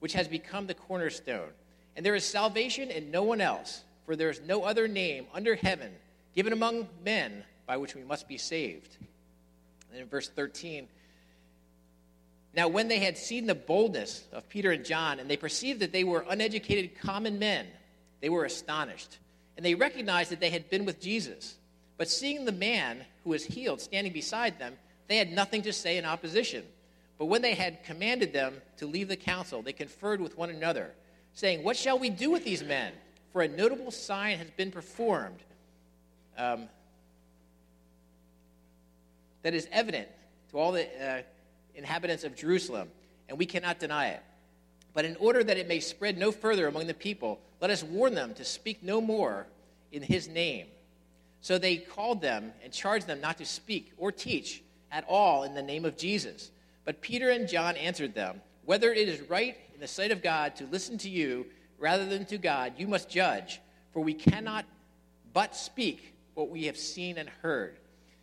which 0.00 0.12
has 0.12 0.28
become 0.28 0.66
the 0.66 0.74
cornerstone. 0.74 1.50
And 1.96 2.06
there 2.06 2.14
is 2.14 2.24
salvation 2.24 2.90
in 2.90 3.10
no 3.10 3.22
one 3.22 3.40
else, 3.40 3.82
for 4.06 4.16
there 4.16 4.30
is 4.30 4.40
no 4.46 4.64
other 4.64 4.88
name 4.88 5.26
under 5.34 5.54
heaven 5.54 5.92
given 6.34 6.52
among 6.52 6.88
men 7.04 7.42
by 7.66 7.76
which 7.76 7.94
we 7.94 8.04
must 8.04 8.28
be 8.28 8.38
saved. 8.38 8.96
And 9.90 10.00
in 10.00 10.06
verse 10.06 10.28
13, 10.28 10.86
now, 12.54 12.68
when 12.68 12.88
they 12.88 12.98
had 12.98 13.18
seen 13.18 13.46
the 13.46 13.54
boldness 13.54 14.24
of 14.32 14.48
Peter 14.48 14.72
and 14.72 14.84
John, 14.84 15.20
and 15.20 15.30
they 15.30 15.36
perceived 15.36 15.80
that 15.80 15.92
they 15.92 16.04
were 16.04 16.24
uneducated 16.28 16.98
common 16.98 17.38
men, 17.38 17.66
they 18.20 18.28
were 18.28 18.44
astonished. 18.44 19.18
And 19.56 19.64
they 19.64 19.74
recognized 19.74 20.32
that 20.32 20.40
they 20.40 20.50
had 20.50 20.70
been 20.70 20.84
with 20.84 21.00
Jesus. 21.00 21.56
But 21.98 22.08
seeing 22.08 22.46
the 22.46 22.52
man 22.52 23.04
who 23.22 23.30
was 23.30 23.44
healed 23.44 23.82
standing 23.82 24.12
beside 24.12 24.58
them, 24.58 24.78
they 25.08 25.18
had 25.18 25.30
nothing 25.30 25.60
to 25.62 25.72
say 25.72 25.98
in 25.98 26.06
opposition. 26.06 26.64
But 27.18 27.26
when 27.26 27.42
they 27.42 27.54
had 27.54 27.84
commanded 27.84 28.32
them 28.32 28.54
to 28.78 28.86
leave 28.86 29.08
the 29.08 29.16
council, 29.16 29.60
they 29.60 29.74
conferred 29.74 30.20
with 30.20 30.38
one 30.38 30.48
another, 30.48 30.92
saying, 31.34 31.62
What 31.62 31.76
shall 31.76 31.98
we 31.98 32.08
do 32.08 32.30
with 32.30 32.44
these 32.44 32.64
men? 32.64 32.94
For 33.34 33.42
a 33.42 33.48
notable 33.48 33.90
sign 33.90 34.38
has 34.38 34.48
been 34.50 34.70
performed 34.70 35.40
um, 36.38 36.70
that 39.42 39.52
is 39.52 39.68
evident 39.70 40.08
to 40.52 40.58
all 40.58 40.72
the. 40.72 40.86
Uh, 41.04 41.22
inhabitants 41.78 42.24
of 42.24 42.34
Jerusalem, 42.34 42.90
and 43.28 43.38
we 43.38 43.46
cannot 43.46 43.78
deny 43.78 44.08
it. 44.08 44.22
But 44.92 45.04
in 45.04 45.16
order 45.16 45.44
that 45.44 45.56
it 45.56 45.68
may 45.68 45.80
spread 45.80 46.18
no 46.18 46.32
further 46.32 46.66
among 46.66 46.88
the 46.88 46.94
people, 46.94 47.40
let 47.60 47.70
us 47.70 47.82
warn 47.82 48.14
them 48.14 48.34
to 48.34 48.44
speak 48.44 48.82
no 48.82 49.00
more 49.00 49.46
in 49.92 50.02
his 50.02 50.28
name. 50.28 50.66
So 51.40 51.58
they 51.58 51.76
called 51.76 52.20
them 52.20 52.52
and 52.62 52.72
charged 52.72 53.06
them 53.06 53.20
not 53.20 53.38
to 53.38 53.44
speak 53.44 53.92
or 53.96 54.10
teach 54.12 54.62
at 54.90 55.04
all 55.08 55.44
in 55.44 55.54
the 55.54 55.62
name 55.62 55.84
of 55.84 55.96
Jesus. 55.96 56.50
But 56.84 57.00
Peter 57.00 57.30
and 57.30 57.48
John 57.48 57.76
answered 57.76 58.14
them, 58.14 58.40
Whether 58.64 58.92
it 58.92 59.08
is 59.08 59.20
right 59.28 59.56
in 59.74 59.80
the 59.80 59.88
sight 59.88 60.10
of 60.10 60.22
God 60.22 60.56
to 60.56 60.66
listen 60.66 60.98
to 60.98 61.08
you 61.08 61.46
rather 61.78 62.06
than 62.06 62.24
to 62.26 62.38
God, 62.38 62.74
you 62.76 62.88
must 62.88 63.08
judge, 63.08 63.60
for 63.92 64.00
we 64.00 64.14
cannot 64.14 64.64
but 65.32 65.54
speak 65.54 66.14
what 66.34 66.50
we 66.50 66.64
have 66.64 66.76
seen 66.76 67.18
and 67.18 67.28
heard. 67.28 67.76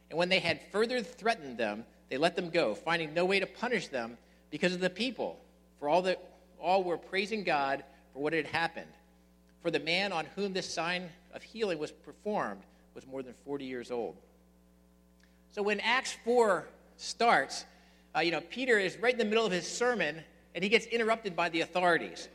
And 0.10 0.17
when 0.17 0.29
they 0.29 0.39
had 0.39 0.62
further 0.72 1.01
threatened 1.01 1.57
them, 1.57 1.86
they 2.10 2.17
let 2.17 2.36
them 2.36 2.50
go, 2.50 2.75
finding 2.75 3.13
no 3.13 3.25
way 3.25 3.39
to 3.39 3.45
punish 3.45 3.88
them 3.88 4.17
because 4.51 4.74
of 4.74 4.79
the 4.79 4.89
people, 4.89 5.39
for 5.79 5.89
all, 5.89 6.01
that, 6.03 6.22
all 6.60 6.84
were 6.84 6.98
praising 6.98 7.43
God 7.43 7.84
for 8.13 8.22
what 8.22 8.34
had 8.34 8.48
happened. 8.48 8.91
For 9.62 9.72
the 9.72 9.79
man 9.79 10.12
on 10.12 10.25
whom 10.36 10.53
this 10.53 10.72
sign 10.72 11.10
of 11.34 11.41
healing 11.41 11.79
was 11.79 11.91
performed 11.91 12.62
was 12.95 13.05
more 13.05 13.21
than 13.21 13.33
40 13.33 13.65
years 13.65 13.91
old. 13.91 14.15
So 15.51 15.61
when 15.61 15.79
Acts 15.81 16.17
4 16.23 16.67
starts, 16.97 17.65
uh, 18.15 18.21
you 18.21 18.31
know, 18.31 18.41
Peter 18.41 18.79
is 18.79 18.97
right 18.97 19.13
in 19.13 19.19
the 19.19 19.25
middle 19.25 19.45
of 19.45 19.51
his 19.51 19.67
sermon 19.67 20.23
and 20.55 20.63
he 20.63 20.69
gets 20.69 20.85
interrupted 20.87 21.35
by 21.35 21.49
the 21.49 21.61
authorities. 21.61 22.29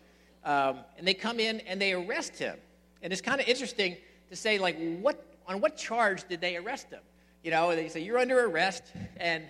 Um, 0.44 0.80
and 0.96 1.06
they 1.06 1.14
come 1.14 1.40
in 1.40 1.60
and 1.60 1.80
they 1.80 1.92
arrest 1.92 2.38
him. 2.38 2.56
And 3.02 3.12
it's 3.12 3.22
kind 3.22 3.40
of 3.40 3.48
interesting 3.48 3.96
to 4.30 4.36
say, 4.36 4.58
like, 4.58 4.76
what, 5.00 5.24
on 5.46 5.60
what 5.60 5.76
charge 5.76 6.28
did 6.28 6.40
they 6.40 6.56
arrest 6.56 6.90
him? 6.90 7.00
You 7.42 7.50
know, 7.50 7.74
they 7.74 7.88
say, 7.88 8.00
you're 8.00 8.18
under 8.18 8.44
arrest. 8.44 8.84
And 9.16 9.44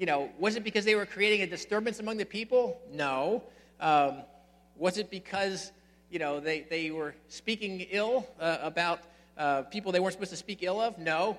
you 0.00 0.06
know, 0.06 0.30
was 0.38 0.56
it 0.56 0.64
because 0.64 0.86
they 0.86 0.94
were 0.94 1.04
creating 1.04 1.42
a 1.42 1.46
disturbance 1.46 2.00
among 2.00 2.16
the 2.16 2.24
people? 2.24 2.80
No. 2.90 3.42
Um, 3.80 4.22
was 4.74 4.96
it 4.96 5.10
because, 5.10 5.72
you 6.10 6.18
know, 6.18 6.40
they, 6.40 6.62
they 6.70 6.90
were 6.90 7.14
speaking 7.28 7.80
ill 7.90 8.26
uh, 8.40 8.56
about 8.62 9.00
uh, 9.40 9.62
people 9.62 9.90
they 9.90 10.00
weren't 10.00 10.12
supposed 10.12 10.30
to 10.30 10.36
speak 10.36 10.62
ill 10.62 10.80
of? 10.80 10.98
No. 10.98 11.38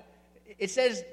It 0.58 0.70
says 0.70 1.04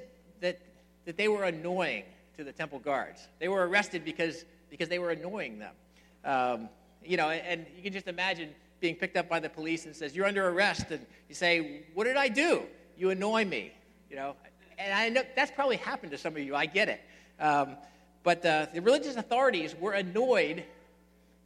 that, 0.42 0.60
that 1.06 1.16
they 1.18 1.28
were 1.28 1.44
annoying 1.44 2.04
to 2.38 2.44
the 2.44 2.52
temple 2.52 2.80
guards. 2.80 3.28
They 3.38 3.48
were 3.48 3.68
arrested 3.68 4.04
because, 4.04 4.44
because 4.70 4.90
they 4.90 4.98
were 4.98 5.12
annoying 5.12 5.60
them. 5.60 5.74
Um, 6.26 6.70
you 7.06 7.16
know, 7.16 7.30
and 7.30 7.66
you 7.78 7.84
can 7.84 7.94
just 7.94 8.08
imagine 8.08 8.50
being 8.80 8.96
picked 8.96 9.18
up 9.18 9.30
by 9.30 9.40
the 9.40 9.50
police 9.50 9.86
and 9.86 9.96
says, 9.96 10.16
you're 10.16 10.26
under 10.26 10.50
arrest. 10.50 10.90
And 10.90 11.06
you 11.28 11.36
say, 11.36 11.84
what 11.94 12.06
did 12.06 12.18
I 12.18 12.28
do? 12.28 12.64
You 12.98 13.12
annoy 13.12 13.46
me. 13.46 13.72
You 14.10 14.16
know, 14.16 14.36
and 14.80 14.92
I 14.92 15.10
know 15.10 15.22
that's 15.36 15.52
probably 15.52 15.78
happened 15.78 16.12
to 16.12 16.18
some 16.18 16.36
of 16.36 16.42
you. 16.42 16.56
I 16.56 16.66
get 16.66 16.90
it. 16.90 17.02
Um, 17.40 17.76
but 18.24 18.44
uh, 18.44 18.66
the 18.74 18.82
religious 18.82 19.16
authorities 19.16 19.76
were 19.80 19.94
annoyed 19.94 20.66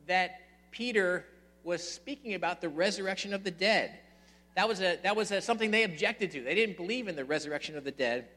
that 0.07 0.39
Peter 0.71 1.25
was 1.63 1.87
speaking 1.87 2.33
about 2.33 2.61
the 2.61 2.69
resurrection 2.69 3.33
of 3.33 3.43
the 3.43 3.51
dead. 3.51 3.99
That 4.55 4.67
was, 4.67 4.81
a, 4.81 4.99
that 5.03 5.15
was 5.15 5.31
a, 5.31 5.41
something 5.41 5.71
they 5.71 5.83
objected 5.83 6.31
to. 6.31 6.41
They 6.41 6.53
didn't 6.53 6.77
believe 6.77 7.07
in 7.07 7.15
the 7.15 7.25
resurrection 7.25 7.75
of 7.75 7.83
the 7.83 7.91
dead. 7.91 8.27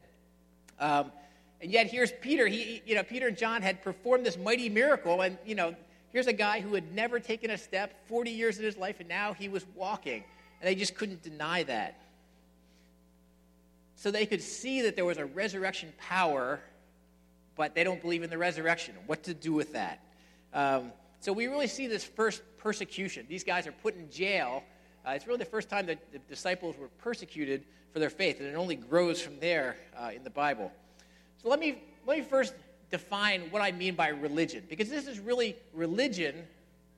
Um, 0.79 1.13
and 1.61 1.71
yet 1.71 1.89
here's 1.89 2.13
Peter. 2.13 2.47
He, 2.47 2.83
you 2.87 2.95
know, 2.95 3.03
Peter 3.03 3.29
and 3.29 3.37
John 3.37 3.63
had 3.63 3.83
performed 3.83 4.25
this 4.25 4.37
mighty 4.37 4.69
miracle, 4.69 5.21
and 5.21 5.39
you 5.47 5.55
know, 5.55 5.75
here's 6.13 6.27
a 6.27 6.33
guy 6.33 6.61
who 6.61 6.75
had 6.75 6.95
never 6.95 7.21
taken 7.21 7.51
a 7.51 7.59
step 7.59 8.09
40 8.09 8.31
years 8.31 8.59
in 8.59 8.65
his 8.65 8.77
life, 8.77 9.01
and 9.01 9.09
now 9.09 9.33
he 9.33 9.49
was 9.49 9.65
walking, 9.75 10.25
and 10.61 10.69
they 10.69 10.75
just 10.75 10.95
couldn't 10.95 11.23
deny 11.23 11.63
that. 11.65 12.01
So 13.97 14.11
they 14.11 14.27
could 14.27 14.43
see 14.43 14.83
that 14.83 14.97
there 14.97 15.07
was 15.07 15.17
a 15.17 15.25
resurrection 15.25 15.93
power, 15.99 16.61
but 17.57 17.75
they 17.75 17.85
don't 17.85 18.01
believe 18.01 18.23
in 18.23 18.29
the 18.29 18.39
resurrection. 18.39 18.95
What 19.07 19.25
to 19.25 19.35
do 19.35 19.53
with 19.53 19.73
that? 19.73 20.01
Um, 20.53 20.93
so 21.21 21.33
we 21.33 21.47
really 21.47 21.67
see 21.67 21.87
this 21.87 22.05
first 22.05 22.43
persecution. 22.59 23.27
These 23.29 23.45
guys 23.45 23.67
are 23.67 23.73
put 23.73 23.97
in 23.97 24.11
jail. 24.11 24.63
Uh, 25.07 25.13
it's 25.13 25.27
really 25.27 25.39
the 25.39 25.45
first 25.45 25.69
time 25.69 25.87
that 25.87 25.99
the 26.11 26.19
disciples 26.29 26.77
were 26.77 26.89
persecuted 26.99 27.63
for 27.93 28.01
their 28.01 28.11
faith, 28.11 28.41
and 28.41 28.49
it 28.49 28.57
only 28.57 28.75
grows 28.75 29.23
from 29.23 29.39
there 29.39 29.77
uh, 29.97 30.11
in 30.15 30.25
the 30.25 30.31
Bible. 30.31 30.73
So 31.43 31.49
let 31.49 31.61
me, 31.61 31.81
let 32.07 32.19
me 32.19 32.25
first 32.25 32.55
define 32.91 33.43
what 33.51 33.63
I 33.63 33.71
mean 33.71 33.95
by 33.95 34.09
religion, 34.09 34.65
because 34.69 34.91
this 34.91 35.07
is 35.07 35.21
really 35.21 35.57
religion 35.73 36.35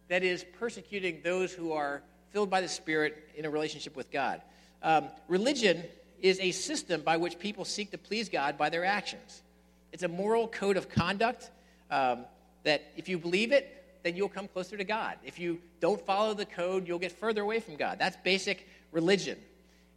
that 0.08 0.22
is 0.22 0.44
persecuting 0.58 1.20
those 1.22 1.52
who 1.52 1.72
are 1.72 2.02
filled 2.30 2.48
by 2.48 2.62
the 2.62 2.68
Spirit 2.68 3.28
in 3.36 3.44
a 3.44 3.50
relationship 3.50 3.94
with 3.94 4.10
God. 4.10 4.40
Um, 4.82 5.08
religion 5.28 5.84
is 6.20 6.40
a 6.40 6.50
system 6.52 7.02
by 7.02 7.18
which 7.18 7.38
people 7.38 7.64
seek 7.64 7.90
to 7.90 7.98
please 7.98 8.30
God 8.30 8.56
by 8.56 8.70
their 8.70 8.86
actions. 8.86 9.42
It's 9.92 10.02
a 10.02 10.08
moral 10.08 10.48
code 10.48 10.78
of 10.78 10.88
conduct 10.88 11.50
um, 11.90 12.24
that 12.64 12.82
if 12.96 13.08
you 13.08 13.18
believe 13.18 13.52
it, 13.52 13.77
then 14.08 14.16
you'll 14.16 14.30
come 14.30 14.48
closer 14.48 14.74
to 14.78 14.84
God. 14.84 15.18
If 15.22 15.38
you 15.38 15.60
don't 15.80 16.00
follow 16.00 16.32
the 16.32 16.46
code, 16.46 16.88
you'll 16.88 16.98
get 16.98 17.12
further 17.12 17.42
away 17.42 17.60
from 17.60 17.76
God. 17.76 17.98
That's 17.98 18.16
basic 18.24 18.66
religion. 18.90 19.36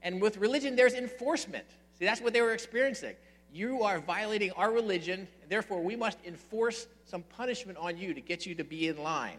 And 0.04 0.22
with 0.22 0.36
religion, 0.36 0.76
there's 0.76 0.96
enforcement. 0.96 1.64
See, 1.98 2.04
that's 2.04 2.20
what 2.20 2.34
they 2.34 2.42
were 2.42 2.52
experiencing. 2.52 3.16
You 3.54 3.84
are 3.84 4.00
violating 4.00 4.52
our 4.52 4.70
religion, 4.70 5.30
therefore, 5.48 5.82
we 5.82 5.96
must 5.96 6.18
enforce 6.26 6.88
some 7.06 7.24
punishment 7.38 7.78
on 7.78 7.98
you 7.98 8.14
to 8.14 8.20
get 8.20 8.46
you 8.46 8.54
to 8.56 8.66
be 8.66 8.90
in 8.90 9.02
line. 9.02 9.38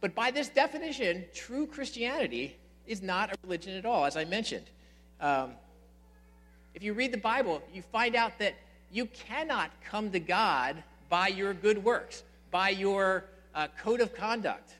But 0.00 0.14
by 0.14 0.30
this 0.30 0.48
definition, 0.48 1.24
true 1.34 1.66
Christianity 1.66 2.54
is 2.86 3.02
not 3.02 3.32
a 3.32 3.34
religion 3.42 3.76
at 3.76 3.84
all, 3.84 4.04
as 4.04 4.16
I 4.16 4.24
mentioned. 4.24 4.66
Um, 5.20 5.52
if 6.74 6.84
you 6.84 6.92
read 6.92 7.12
the 7.12 7.18
Bible, 7.18 7.60
you 7.72 7.82
find 7.82 8.14
out 8.14 8.38
that 8.38 8.54
you 8.92 9.06
cannot 9.06 9.72
come 9.84 10.12
to 10.12 10.20
God 10.20 10.76
by 11.08 11.28
your 11.28 11.54
good 11.54 11.82
works, 11.82 12.22
by 12.54 12.68
your 12.68 13.24
uh, 13.52 13.66
code 13.82 14.00
of 14.00 14.14
conduct. 14.14 14.76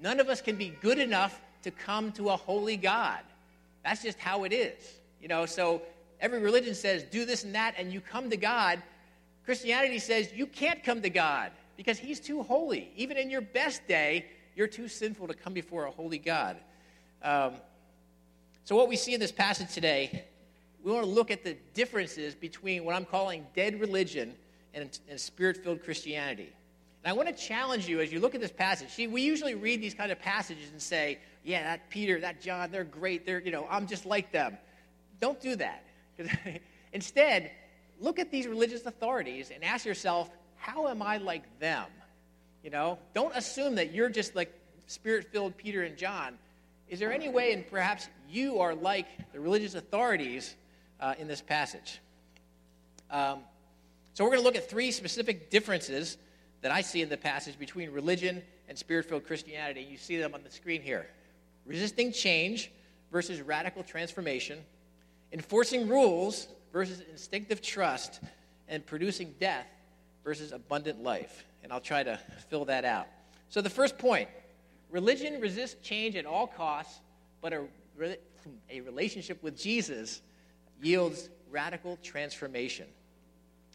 None 0.00 0.20
of 0.20 0.28
us 0.28 0.40
can 0.40 0.54
be 0.54 0.68
good 0.80 1.00
enough 1.00 1.40
to 1.64 1.72
come 1.72 2.12
to 2.12 2.28
a 2.28 2.36
holy 2.36 2.76
God. 2.76 3.18
That's 3.84 4.04
just 4.04 4.20
how 4.20 4.44
it 4.44 4.52
is. 4.52 4.80
You 5.20 5.26
know, 5.26 5.46
so 5.46 5.82
every 6.20 6.38
religion 6.38 6.76
says 6.76 7.02
do 7.02 7.24
this 7.24 7.42
and 7.42 7.56
that 7.56 7.74
and 7.76 7.92
you 7.92 8.00
come 8.00 8.30
to 8.30 8.36
God. 8.36 8.80
Christianity 9.44 9.98
says 9.98 10.32
you 10.32 10.46
can't 10.46 10.84
come 10.84 11.02
to 11.02 11.10
God 11.10 11.50
because 11.76 11.98
he's 11.98 12.20
too 12.20 12.40
holy. 12.44 12.92
Even 12.94 13.16
in 13.16 13.30
your 13.30 13.40
best 13.40 13.88
day, 13.88 14.26
you're 14.54 14.68
too 14.68 14.86
sinful 14.86 15.26
to 15.26 15.34
come 15.34 15.52
before 15.52 15.86
a 15.86 15.90
holy 15.90 16.18
God. 16.18 16.56
Um, 17.24 17.54
so, 18.62 18.76
what 18.76 18.88
we 18.88 18.94
see 18.94 19.12
in 19.12 19.18
this 19.18 19.32
passage 19.32 19.74
today, 19.74 20.24
we 20.84 20.92
want 20.92 21.04
to 21.04 21.10
look 21.10 21.32
at 21.32 21.42
the 21.42 21.56
differences 21.74 22.36
between 22.36 22.84
what 22.84 22.94
I'm 22.94 23.06
calling 23.06 23.44
dead 23.56 23.80
religion 23.80 24.36
and, 24.72 24.96
and 25.08 25.18
spirit 25.18 25.56
filled 25.56 25.82
Christianity. 25.82 26.52
And 27.02 27.10
I 27.10 27.14
want 27.14 27.28
to 27.28 27.34
challenge 27.34 27.88
you 27.88 28.00
as 28.00 28.12
you 28.12 28.20
look 28.20 28.34
at 28.34 28.40
this 28.40 28.52
passage. 28.52 28.90
See, 28.90 29.06
we 29.06 29.22
usually 29.22 29.54
read 29.54 29.80
these 29.80 29.94
kind 29.94 30.12
of 30.12 30.18
passages 30.18 30.70
and 30.70 30.80
say, 30.80 31.18
yeah, 31.44 31.62
that 31.62 31.88
Peter, 31.88 32.20
that 32.20 32.40
John, 32.40 32.70
they're 32.70 32.84
great. 32.84 33.24
They're, 33.24 33.40
you 33.40 33.50
know, 33.50 33.66
I'm 33.70 33.86
just 33.86 34.04
like 34.04 34.32
them. 34.32 34.58
Don't 35.20 35.40
do 35.40 35.56
that. 35.56 35.84
Instead, 36.92 37.50
look 38.00 38.18
at 38.18 38.30
these 38.30 38.46
religious 38.46 38.84
authorities 38.84 39.50
and 39.54 39.64
ask 39.64 39.86
yourself, 39.86 40.30
how 40.56 40.88
am 40.88 41.00
I 41.00 41.16
like 41.16 41.58
them? 41.58 41.86
You 42.62 42.70
know, 42.70 42.98
don't 43.14 43.34
assume 43.34 43.76
that 43.76 43.92
you're 43.94 44.10
just 44.10 44.36
like 44.36 44.52
spirit 44.86 45.28
filled 45.32 45.56
Peter 45.56 45.82
and 45.82 45.96
John. 45.96 46.36
Is 46.88 46.98
there 46.98 47.12
any 47.12 47.28
way, 47.28 47.52
and 47.52 47.66
perhaps 47.66 48.08
you 48.28 48.58
are 48.58 48.74
like 48.74 49.06
the 49.32 49.40
religious 49.40 49.74
authorities 49.74 50.56
uh, 51.00 51.14
in 51.18 51.28
this 51.28 51.40
passage? 51.40 52.00
Um, 53.10 53.38
so, 54.12 54.24
we're 54.24 54.30
going 54.30 54.40
to 54.40 54.44
look 54.44 54.56
at 54.56 54.68
three 54.68 54.90
specific 54.90 55.50
differences 55.50 56.18
that 56.62 56.70
I 56.70 56.80
see 56.82 57.02
in 57.02 57.08
the 57.08 57.16
passage 57.16 57.58
between 57.58 57.90
religion 57.90 58.42
and 58.68 58.78
spirit 58.78 59.06
filled 59.06 59.26
Christianity. 59.26 59.86
You 59.88 59.96
see 59.96 60.16
them 60.16 60.34
on 60.34 60.42
the 60.42 60.50
screen 60.50 60.82
here 60.82 61.06
resisting 61.66 62.12
change 62.12 62.70
versus 63.12 63.40
radical 63.40 63.82
transformation, 63.82 64.58
enforcing 65.32 65.88
rules 65.88 66.48
versus 66.72 67.02
instinctive 67.10 67.60
trust, 67.60 68.20
and 68.68 68.84
producing 68.86 69.34
death 69.40 69.66
versus 70.24 70.52
abundant 70.52 71.02
life. 71.02 71.44
And 71.62 71.72
I'll 71.72 71.80
try 71.80 72.02
to 72.02 72.18
fill 72.48 72.64
that 72.66 72.84
out. 72.84 73.06
So, 73.48 73.60
the 73.60 73.70
first 73.70 73.98
point 73.98 74.28
religion 74.90 75.40
resists 75.40 75.76
change 75.82 76.16
at 76.16 76.26
all 76.26 76.46
costs, 76.46 77.00
but 77.40 77.52
a, 77.52 77.64
a 78.70 78.80
relationship 78.80 79.42
with 79.42 79.58
Jesus 79.58 80.22
yields 80.82 81.28
radical 81.50 81.98
transformation. 82.02 82.86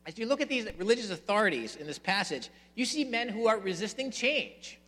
As 0.05 0.17
you 0.19 0.27
look 0.27 0.41
at 0.41 0.49
these 0.49 0.67
religious 0.77 1.09
authorities 1.09 1.75
in 1.75 1.87
this 1.87 1.97
passage, 1.97 2.49
you 2.75 2.85
see 2.85 3.03
men 3.03 3.27
who 3.27 3.47
are 3.47 3.57
resisting 3.57 4.11
change. 4.11 4.79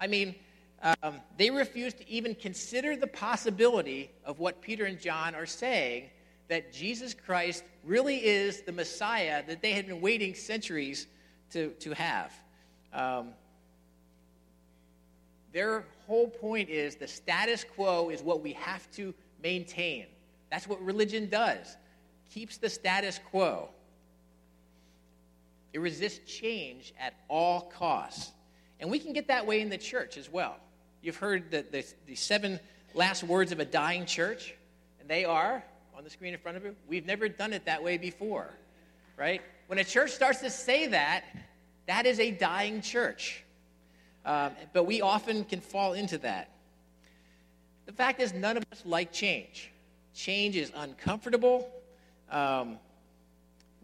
I 0.00 0.08
mean, 0.08 0.34
um, 0.82 1.20
they 1.38 1.50
refuse 1.50 1.94
to 1.94 2.08
even 2.08 2.34
consider 2.34 2.96
the 2.96 3.06
possibility 3.06 4.10
of 4.24 4.40
what 4.40 4.60
Peter 4.60 4.84
and 4.84 5.00
John 5.00 5.34
are 5.34 5.46
saying 5.46 6.10
that 6.48 6.72
Jesus 6.72 7.14
Christ 7.14 7.64
really 7.84 8.24
is 8.24 8.62
the 8.62 8.72
Messiah 8.72 9.42
that 9.46 9.62
they 9.62 9.72
had 9.72 9.86
been 9.86 10.00
waiting 10.00 10.34
centuries 10.34 11.06
to, 11.50 11.70
to 11.80 11.92
have. 11.94 12.32
Um, 12.92 13.28
their 15.52 15.84
whole 16.06 16.28
point 16.28 16.68
is 16.68 16.96
the 16.96 17.08
status 17.08 17.64
quo 17.64 18.10
is 18.10 18.22
what 18.22 18.42
we 18.42 18.52
have 18.54 18.90
to 18.92 19.14
maintain. 19.42 20.06
That's 20.50 20.68
what 20.68 20.82
religion 20.84 21.28
does, 21.28 21.76
keeps 22.30 22.58
the 22.58 22.68
status 22.68 23.18
quo. 23.30 23.70
It 25.76 25.80
resists 25.80 26.20
change 26.32 26.94
at 26.98 27.12
all 27.28 27.70
costs. 27.76 28.32
And 28.80 28.90
we 28.90 28.98
can 28.98 29.12
get 29.12 29.28
that 29.28 29.46
way 29.46 29.60
in 29.60 29.68
the 29.68 29.76
church 29.76 30.16
as 30.16 30.32
well. 30.32 30.56
You've 31.02 31.18
heard 31.18 31.50
the, 31.50 31.66
the, 31.70 31.84
the 32.06 32.14
seven 32.14 32.58
last 32.94 33.22
words 33.22 33.52
of 33.52 33.60
a 33.60 33.66
dying 33.66 34.06
church, 34.06 34.54
and 34.98 35.06
they 35.06 35.26
are 35.26 35.62
on 35.94 36.02
the 36.02 36.08
screen 36.08 36.32
in 36.32 36.40
front 36.40 36.56
of 36.56 36.64
you. 36.64 36.74
We've 36.88 37.04
never 37.04 37.28
done 37.28 37.52
it 37.52 37.66
that 37.66 37.84
way 37.84 37.98
before, 37.98 38.54
right? 39.18 39.42
When 39.66 39.78
a 39.78 39.84
church 39.84 40.12
starts 40.12 40.40
to 40.40 40.48
say 40.48 40.86
that, 40.86 41.24
that 41.84 42.06
is 42.06 42.20
a 42.20 42.30
dying 42.30 42.80
church. 42.80 43.44
Um, 44.24 44.52
but 44.72 44.84
we 44.84 45.02
often 45.02 45.44
can 45.44 45.60
fall 45.60 45.92
into 45.92 46.16
that. 46.16 46.52
The 47.84 47.92
fact 47.92 48.22
is, 48.22 48.32
none 48.32 48.56
of 48.56 48.64
us 48.72 48.82
like 48.86 49.12
change. 49.12 49.70
Change 50.14 50.56
is 50.56 50.72
uncomfortable. 50.74 51.68
Um, 52.30 52.78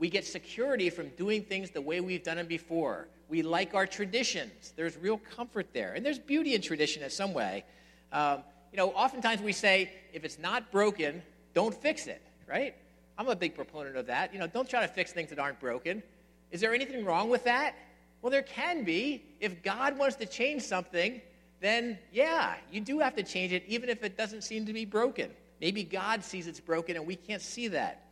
we 0.03 0.11
get 0.11 0.27
security 0.27 0.91
from 0.91 1.11
doing 1.11 1.45
things 1.45 1.71
the 1.71 1.81
way 1.81 2.01
we've 2.01 2.25
done 2.25 2.37
them 2.37 2.49
before. 2.49 3.07
We 3.29 3.43
like 3.43 3.73
our 3.73 3.87
traditions. 3.87 4.73
There's 4.75 4.97
real 4.97 5.19
comfort 5.37 5.69
there. 5.73 5.93
And 5.93 6.05
there's 6.05 6.19
beauty 6.19 6.57
in 6.57 6.61
tradition 6.61 7.05
in 7.05 7.11
some 7.11 7.33
way. 7.33 7.63
Um, 8.11 8.43
you 8.73 8.79
know, 8.79 8.89
oftentimes 8.89 9.41
we 9.41 9.53
say, 9.53 9.93
if 10.13 10.25
it's 10.25 10.41
not 10.41 10.73
broken, 10.73 11.23
don't 11.55 11.73
fix 11.73 12.09
it, 12.09 12.21
right? 12.49 12.75
I'm 13.17 13.29
a 13.29 13.37
big 13.37 13.55
proponent 13.55 13.97
of 13.97 14.07
that. 14.09 14.33
You 14.35 14.41
know, 14.41 14.49
don't 14.49 14.69
try 14.69 14.81
to 14.81 14.89
fix 14.89 15.13
things 15.13 15.31
that 15.31 15.39
aren't 15.39 15.61
broken. 15.61 16.03
Is 16.51 16.61
there 16.61 16.75
anything 16.75 17.05
wrong 17.05 17.31
with 17.31 17.45
that? 17.45 17.77
Well, 18.23 18.33
there 18.33 18.43
can 18.43 18.83
be. 18.83 19.23
If 19.39 19.63
God 19.63 19.97
wants 19.97 20.17
to 20.17 20.27
change 20.27 20.63
something, 20.63 21.21
then 21.61 21.97
yeah, 22.13 22.57
you 22.73 22.81
do 22.81 22.99
have 22.99 23.15
to 23.15 23.23
change 23.23 23.53
it, 23.53 23.63
even 23.69 23.89
if 23.89 24.03
it 24.03 24.17
doesn't 24.17 24.43
seem 24.43 24.67
to 24.67 24.73
be 24.73 24.85
broken. 24.85 25.31
Maybe 25.61 25.85
God 25.85 26.25
sees 26.25 26.49
it's 26.49 26.59
broken 26.59 26.97
and 26.97 27.07
we 27.07 27.15
can't 27.15 27.41
see 27.41 27.69
that. 27.69 28.03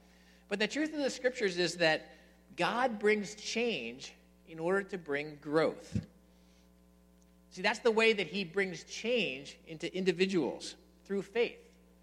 But 0.50 0.58
the 0.58 0.66
truth 0.66 0.92
of 0.92 0.98
the 0.98 1.08
scriptures 1.08 1.56
is 1.56 1.76
that 1.76 2.10
God 2.56 2.98
brings 2.98 3.34
change 3.36 4.12
in 4.48 4.58
order 4.58 4.82
to 4.82 4.98
bring 4.98 5.38
growth. 5.40 5.98
See, 7.52 7.62
that's 7.62 7.78
the 7.78 7.90
way 7.90 8.12
that 8.12 8.26
He 8.26 8.44
brings 8.44 8.84
change 8.84 9.56
into 9.66 9.92
individuals 9.96 10.74
through 11.06 11.22
faith. 11.22 11.58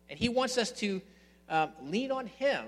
And 0.09 0.17
He 0.17 0.29
wants 0.29 0.57
us 0.57 0.71
to 0.71 1.01
um, 1.49 1.71
lean 1.83 2.11
on 2.11 2.25
Him 2.25 2.65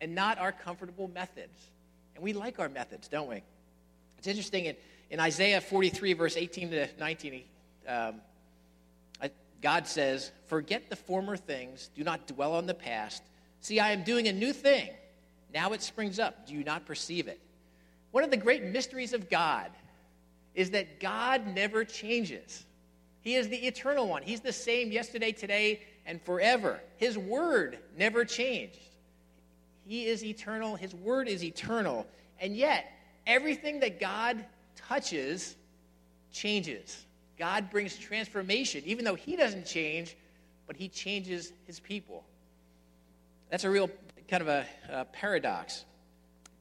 and 0.00 0.14
not 0.14 0.38
our 0.38 0.50
comfortable 0.50 1.08
methods. 1.08 1.70
And 2.16 2.24
we 2.24 2.32
like 2.32 2.58
our 2.58 2.68
methods, 2.68 3.06
don't 3.06 3.28
we? 3.28 3.42
It's 4.18 4.26
interesting 4.26 4.64
in, 4.64 4.76
in 5.10 5.20
Isaiah 5.20 5.60
43, 5.60 6.14
verse 6.14 6.36
18 6.36 6.70
to 6.70 6.88
19, 6.98 7.42
um, 7.86 8.14
God 9.60 9.86
says, 9.86 10.32
Forget 10.46 10.90
the 10.90 10.96
former 10.96 11.36
things, 11.36 11.88
do 11.94 12.02
not 12.02 12.26
dwell 12.26 12.54
on 12.54 12.66
the 12.66 12.74
past. 12.74 13.22
See, 13.60 13.78
I 13.78 13.92
am 13.92 14.02
doing 14.02 14.26
a 14.26 14.32
new 14.32 14.52
thing. 14.52 14.90
Now 15.52 15.72
it 15.72 15.82
springs 15.82 16.18
up. 16.18 16.46
Do 16.46 16.54
you 16.54 16.64
not 16.64 16.86
perceive 16.86 17.28
it? 17.28 17.40
One 18.10 18.24
of 18.24 18.30
the 18.30 18.36
great 18.36 18.64
mysteries 18.64 19.12
of 19.12 19.28
God 19.30 19.70
is 20.54 20.70
that 20.70 21.00
God 21.00 21.46
never 21.46 21.84
changes. 21.84 22.64
He 23.22 23.36
is 23.36 23.48
the 23.48 23.66
eternal 23.66 24.08
one. 24.08 24.22
He's 24.22 24.40
the 24.40 24.52
same 24.52 24.92
yesterday, 24.92 25.32
today, 25.32 25.80
and 26.06 26.20
forever. 26.22 26.80
His 26.96 27.16
word 27.16 27.78
never 27.96 28.24
changed. 28.24 28.80
He 29.86 30.06
is 30.06 30.24
eternal. 30.24 30.76
His 30.76 30.94
word 30.94 31.28
is 31.28 31.42
eternal. 31.42 32.06
And 32.40 32.56
yet, 32.56 32.92
everything 33.26 33.80
that 33.80 34.00
God 34.00 34.44
touches 34.76 35.56
changes. 36.32 37.06
God 37.38 37.70
brings 37.70 37.96
transformation, 37.96 38.82
even 38.84 39.04
though 39.04 39.14
He 39.14 39.36
doesn't 39.36 39.66
change, 39.66 40.16
but 40.66 40.76
He 40.76 40.88
changes 40.88 41.52
His 41.66 41.80
people. 41.80 42.24
That's 43.50 43.64
a 43.64 43.70
real 43.70 43.90
kind 44.32 44.40
of 44.40 44.48
a, 44.48 44.66
a 44.88 45.04
paradox. 45.04 45.84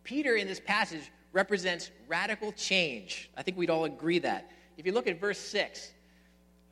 Peter 0.04 0.36
in 0.36 0.46
this 0.46 0.60
passage 0.60 1.10
represents 1.32 1.90
radical 2.10 2.52
change. 2.52 3.30
I 3.38 3.44
think 3.44 3.56
we'd 3.58 3.70
all 3.70 3.86
agree 3.86 4.20
that. 4.20 4.52
If 4.78 4.86
you 4.86 4.92
look 4.92 5.08
at 5.08 5.22
verse 5.22 5.40
6, 5.40 5.90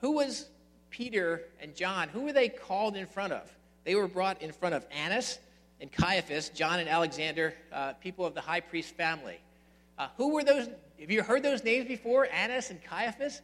who 0.01 0.11
was 0.11 0.49
Peter 0.89 1.43
and 1.61 1.73
John? 1.73 2.09
Who 2.09 2.23
were 2.23 2.33
they 2.33 2.49
called 2.49 2.97
in 2.97 3.05
front 3.05 3.31
of? 3.31 3.49
They 3.85 3.95
were 3.95 4.09
brought 4.09 4.41
in 4.41 4.51
front 4.51 4.75
of 4.75 4.85
Annas 4.91 5.39
and 5.79 5.89
Caiaphas, 5.89 6.49
John 6.49 6.81
and 6.81 6.89
Alexander, 6.89 7.53
uh, 7.71 7.93
people 7.93 8.25
of 8.25 8.33
the 8.33 8.41
high 8.41 8.59
priest 8.59 8.93
family. 8.93 9.39
Uh, 9.97 10.09
who 10.17 10.33
were 10.33 10.43
those? 10.43 10.67
Have 10.99 11.09
you 11.09 11.23
heard 11.23 11.43
those 11.43 11.63
names 11.63 11.87
before? 11.87 12.27
Annas 12.29 12.71
and 12.71 12.83
Caiaphas? 12.83 13.41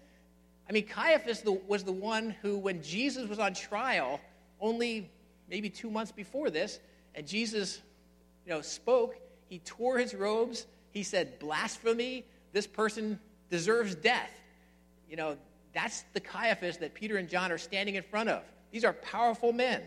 I 0.67 0.73
mean, 0.73 0.87
Caiaphas 0.87 1.45
was 1.69 1.85
the 1.85 1.93
one 1.93 2.35
who, 2.41 2.57
when 2.57 2.83
Jesus 2.83 3.29
was 3.29 3.39
on 3.39 3.53
trial, 3.53 4.19
only 4.59 5.09
maybe 5.49 5.69
two 5.69 5.89
months 5.89 6.11
before 6.11 6.49
this, 6.49 6.81
and 7.15 7.27
Jesus, 7.27 7.81
you 8.45 8.53
know, 8.53 8.61
spoke, 8.61 9.15
he 9.49 9.59
tore 9.59 9.97
his 9.97 10.13
robes. 10.13 10.65
He 10.91 11.03
said, 11.03 11.39
"Blasphemy! 11.39 12.25
This 12.51 12.67
person 12.67 13.19
deserves 13.49 13.95
death." 13.95 14.31
You 15.09 15.17
know, 15.17 15.37
that's 15.73 16.03
the 16.13 16.19
Caiaphas 16.19 16.77
that 16.77 16.93
Peter 16.93 17.17
and 17.17 17.29
John 17.29 17.51
are 17.51 17.57
standing 17.57 17.95
in 17.95 18.03
front 18.03 18.29
of. 18.29 18.43
These 18.71 18.83
are 18.83 18.93
powerful 18.93 19.51
men. 19.53 19.83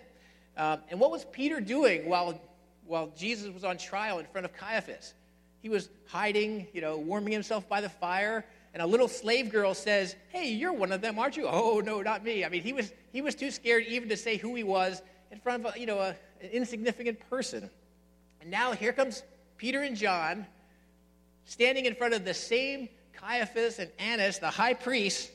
Um, 0.57 0.81
and 0.91 1.01
what 1.01 1.11
was 1.11 1.25
Peter 1.33 1.61
doing 1.61 2.09
while, 2.09 2.41
while 2.87 3.13
Jesus 3.17 3.53
was 3.53 3.65
on 3.65 3.79
trial 3.79 4.19
in 4.19 4.27
front 4.27 4.45
of 4.45 4.53
Caiaphas? 4.55 5.15
He 5.61 5.69
was 5.69 5.89
hiding, 6.07 6.67
you 6.73 6.81
know, 6.81 6.99
warming 6.99 7.33
himself 7.33 7.69
by 7.69 7.81
the 7.81 7.89
fire. 7.89 8.45
And 8.75 8.83
a 8.83 8.87
little 8.87 9.09
slave 9.09 9.51
girl 9.51 9.75
says, 9.75 10.15
Hey, 10.29 10.51
you're 10.51 10.73
one 10.73 10.93
of 10.93 11.01
them, 11.01 11.19
aren't 11.19 11.37
you? 11.37 11.47
Oh, 11.49 11.81
no, 11.81 12.03
not 12.03 12.23
me. 12.23 12.45
I 12.45 12.49
mean, 12.49 12.63
he 12.63 12.73
was, 12.73 12.93
he 13.13 13.23
was 13.23 13.35
too 13.35 13.51
scared 13.51 13.85
even 13.89 14.09
to 14.09 14.17
say 14.17 14.37
who 14.37 14.55
he 14.55 14.63
was 14.63 15.03
in 15.31 15.39
front 15.41 15.65
of, 15.65 15.77
you 15.77 15.87
know, 15.87 15.99
a, 15.99 16.17
an 16.41 16.51
insignificant 16.51 17.19
person. 17.29 17.71
And 18.41 18.51
now 18.51 18.73
here 18.73 18.93
comes 18.93 19.23
Peter 19.57 19.83
and 19.83 19.97
John 19.97 20.47
standing 21.45 21.87
in 21.87 21.95
front 21.95 22.15
of 22.15 22.25
the 22.25 22.35
same 22.35 22.89
Caiaphas 23.15 23.79
and 23.79 23.91
Annas, 23.99 24.39
the 24.39 24.51
high 24.51 24.75
priest, 24.75 25.31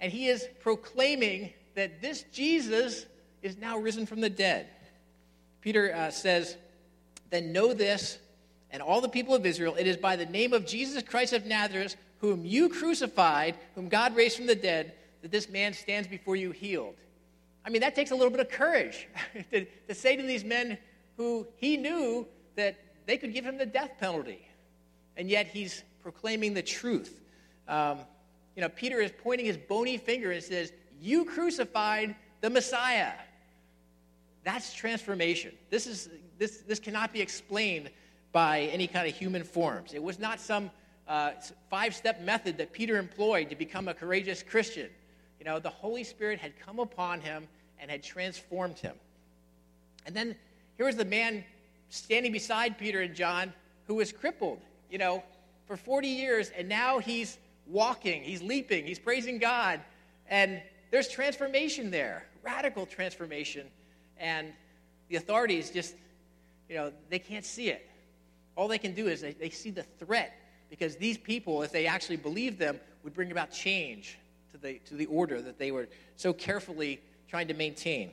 and 0.00 0.12
he 0.12 0.28
is 0.28 0.46
proclaiming 0.60 1.52
that 1.74 2.02
this 2.02 2.24
Jesus 2.32 3.06
is 3.42 3.56
now 3.56 3.78
risen 3.78 4.06
from 4.06 4.20
the 4.20 4.30
dead. 4.30 4.66
Peter 5.62 5.94
uh, 5.94 6.10
says, 6.10 6.56
Then 7.30 7.52
know 7.52 7.72
this, 7.72 8.18
and 8.70 8.82
all 8.82 9.00
the 9.00 9.08
people 9.08 9.34
of 9.34 9.46
Israel, 9.46 9.76
it 9.78 9.86
is 9.86 9.96
by 9.96 10.16
the 10.16 10.26
name 10.26 10.52
of 10.52 10.66
Jesus 10.66 11.02
Christ 11.02 11.32
of 11.32 11.46
Nazareth, 11.46 11.96
whom 12.18 12.44
you 12.44 12.68
crucified, 12.68 13.54
whom 13.74 13.88
God 13.88 14.14
raised 14.16 14.36
from 14.36 14.46
the 14.46 14.54
dead, 14.54 14.92
that 15.22 15.30
this 15.30 15.48
man 15.48 15.72
stands 15.72 16.08
before 16.08 16.36
you 16.36 16.50
healed. 16.50 16.96
I 17.66 17.70
mean, 17.70 17.80
that 17.80 17.96
takes 17.96 18.12
a 18.12 18.14
little 18.14 18.30
bit 18.30 18.38
of 18.38 18.48
courage 18.48 19.08
to, 19.50 19.64
to 19.64 19.94
say 19.94 20.14
to 20.14 20.22
these 20.22 20.44
men 20.44 20.78
who 21.16 21.46
he 21.56 21.76
knew 21.76 22.26
that 22.54 22.76
they 23.06 23.16
could 23.16 23.34
give 23.34 23.44
him 23.44 23.58
the 23.58 23.66
death 23.66 23.92
penalty, 23.98 24.46
and 25.16 25.28
yet 25.28 25.48
he's 25.48 25.82
proclaiming 26.00 26.54
the 26.54 26.62
truth. 26.62 27.20
Um, 27.66 27.98
you 28.54 28.62
know, 28.62 28.68
Peter 28.68 29.00
is 29.00 29.10
pointing 29.22 29.46
his 29.46 29.56
bony 29.56 29.98
finger 29.98 30.30
and 30.30 30.42
says, 30.42 30.72
You 31.00 31.24
crucified 31.24 32.14
the 32.40 32.50
Messiah. 32.50 33.12
That's 34.44 34.72
transformation. 34.72 35.52
This, 35.68 35.88
is, 35.88 36.08
this, 36.38 36.58
this 36.58 36.78
cannot 36.78 37.12
be 37.12 37.20
explained 37.20 37.90
by 38.30 38.60
any 38.72 38.86
kind 38.86 39.08
of 39.08 39.14
human 39.14 39.42
forms. 39.42 39.92
It 39.92 40.02
was 40.02 40.20
not 40.20 40.38
some 40.38 40.70
uh, 41.08 41.32
five 41.68 41.94
step 41.94 42.20
method 42.20 42.58
that 42.58 42.72
Peter 42.72 42.96
employed 42.96 43.50
to 43.50 43.56
become 43.56 43.88
a 43.88 43.94
courageous 43.94 44.42
Christian. 44.42 44.88
You 45.40 45.46
know, 45.46 45.58
the 45.58 45.70
Holy 45.70 46.04
Spirit 46.04 46.38
had 46.38 46.58
come 46.58 46.78
upon 46.78 47.20
him 47.20 47.48
and 47.80 47.90
had 47.90 48.02
transformed 48.02 48.78
him. 48.78 48.94
And 50.06 50.14
then 50.14 50.36
here 50.76 50.86
was 50.86 50.96
the 50.96 51.04
man 51.04 51.44
standing 51.90 52.32
beside 52.32 52.78
Peter 52.78 53.00
and 53.00 53.14
John 53.14 53.52
who 53.86 53.94
was 53.94 54.12
crippled, 54.12 54.60
you 54.90 54.98
know, 54.98 55.22
for 55.66 55.76
40 55.76 56.08
years, 56.08 56.50
and 56.56 56.68
now 56.68 56.98
he's 56.98 57.38
walking, 57.66 58.22
he's 58.22 58.42
leaping, 58.42 58.86
he's 58.86 58.98
praising 58.98 59.38
God, 59.38 59.80
and 60.28 60.60
there's 60.90 61.08
transformation 61.08 61.90
there, 61.90 62.26
radical 62.42 62.86
transformation 62.86 63.66
and 64.18 64.52
the 65.08 65.16
authorities 65.16 65.70
just, 65.70 65.94
you 66.68 66.76
know, 66.76 66.92
they 67.10 67.18
can't 67.18 67.44
see 67.44 67.68
it. 67.68 67.88
All 68.56 68.68
they 68.68 68.78
can 68.78 68.94
do 68.94 69.06
is 69.08 69.20
they, 69.20 69.32
they 69.32 69.50
see 69.50 69.70
the 69.70 69.82
threat 69.82 70.34
because 70.70 70.96
these 70.96 71.18
people, 71.18 71.62
if 71.62 71.70
they 71.70 71.86
actually 71.86 72.16
believed 72.16 72.58
them, 72.58 72.80
would 73.04 73.14
bring 73.14 73.30
about 73.30 73.52
change 73.52 74.18
to 74.52 74.58
the, 74.58 74.78
to 74.86 74.94
the 74.94 75.06
order 75.06 75.40
that 75.40 75.58
they 75.58 75.70
were 75.70 75.88
so 76.16 76.32
carefully 76.32 77.00
trying 77.28 77.48
to 77.48 77.54
maintain. 77.54 78.10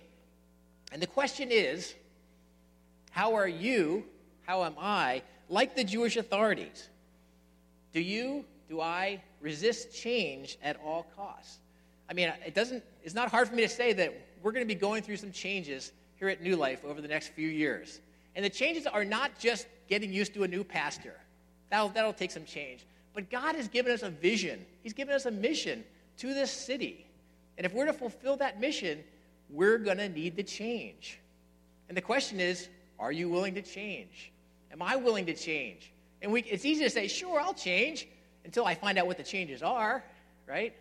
And 0.92 1.02
the 1.02 1.08
question 1.08 1.50
is 1.52 1.96
how 3.12 3.36
are 3.36 3.48
you, 3.48 4.04
how 4.46 4.64
am 4.64 4.76
I, 4.80 5.22
like 5.50 5.76
the 5.76 5.84
Jewish 5.84 6.18
authorities? 6.18 6.90
Do 7.94 8.02
you, 8.02 8.44
do 8.70 8.82
I 8.82 9.22
resist 9.40 9.96
change 9.96 10.58
at 10.64 10.80
all 10.84 11.06
costs? 11.16 11.60
I 12.10 12.14
mean, 12.14 12.34
it 12.46 12.56
doesn't, 12.56 12.84
it's 13.04 13.14
not 13.14 13.30
hard 13.30 13.48
for 13.48 13.56
me 13.56 13.62
to 13.62 13.70
say 13.70 13.94
that 13.94 14.14
we're 14.42 14.52
going 14.52 14.66
to 14.66 14.74
be 14.74 14.80
going 14.80 15.04
through 15.04 15.18
some 15.18 15.32
changes 15.32 15.92
here 16.18 16.28
at 16.28 16.42
New 16.42 16.56
Life 16.56 16.84
over 16.84 17.02
the 17.02 17.08
next 17.08 17.30
few 17.30 17.48
years. 17.48 18.00
And 18.36 18.44
the 18.44 18.50
changes 18.50 18.88
are 18.88 19.06
not 19.06 19.38
just 19.40 19.68
getting 19.88 20.12
used 20.12 20.34
to 20.34 20.44
a 20.44 20.48
new 20.48 20.64
pastor, 20.64 21.16
that'll, 21.70 21.90
that'll 21.90 22.14
take 22.14 22.32
some 22.32 22.46
change. 22.46 22.86
But 23.14 23.30
God 23.30 23.56
has 23.56 23.68
given 23.68 23.92
us 23.92 24.02
a 24.02 24.10
vision, 24.10 24.66
He's 24.82 24.94
given 24.94 25.14
us 25.14 25.26
a 25.26 25.32
mission 25.32 25.84
to 26.18 26.34
this 26.34 26.52
city. 26.52 27.06
And 27.58 27.66
if 27.66 27.74
we're 27.74 27.86
to 27.86 27.94
fulfill 27.94 28.38
that 28.38 28.60
mission, 28.60 29.04
we're 29.50 29.78
going 29.78 29.98
to 29.98 30.10
need 30.10 30.36
to 30.38 30.44
change. 30.44 31.20
And 31.88 31.98
the 31.98 32.02
question 32.02 32.40
is 32.40 32.70
are 33.00 33.12
you 33.12 33.30
willing 33.30 33.56
to 33.56 33.62
change? 33.62 34.32
Am 34.72 34.82
I 34.82 34.96
willing 34.96 35.26
to 35.26 35.34
change? 35.34 35.92
And 36.22 36.32
we, 36.32 36.42
it's 36.44 36.66
easy 36.66 36.84
to 36.84 36.90
say, 36.90 37.08
sure, 37.08 37.40
I'll 37.40 37.54
change 37.54 38.08
until 38.46 38.66
I 38.66 38.76
find 38.76 38.98
out 38.98 39.08
what 39.08 39.18
the 39.18 39.24
changes 39.24 39.62
are, 39.62 40.04
right? 40.48 40.74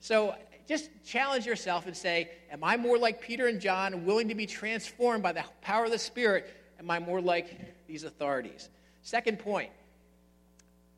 So 0.00 0.34
just 0.66 0.90
challenge 1.04 1.46
yourself 1.46 1.86
and 1.86 1.96
say, 1.96 2.30
Am 2.50 2.64
I 2.64 2.76
more 2.76 2.98
like 2.98 3.20
Peter 3.20 3.46
and 3.46 3.60
John, 3.60 4.04
willing 4.04 4.28
to 4.28 4.34
be 4.34 4.46
transformed 4.46 5.22
by 5.22 5.32
the 5.32 5.44
power 5.60 5.84
of 5.84 5.90
the 5.90 5.98
Spirit? 5.98 6.50
Am 6.78 6.90
I 6.90 6.98
more 6.98 7.20
like 7.20 7.86
these 7.86 8.04
authorities? 8.04 8.68
Second 9.02 9.38
point 9.38 9.70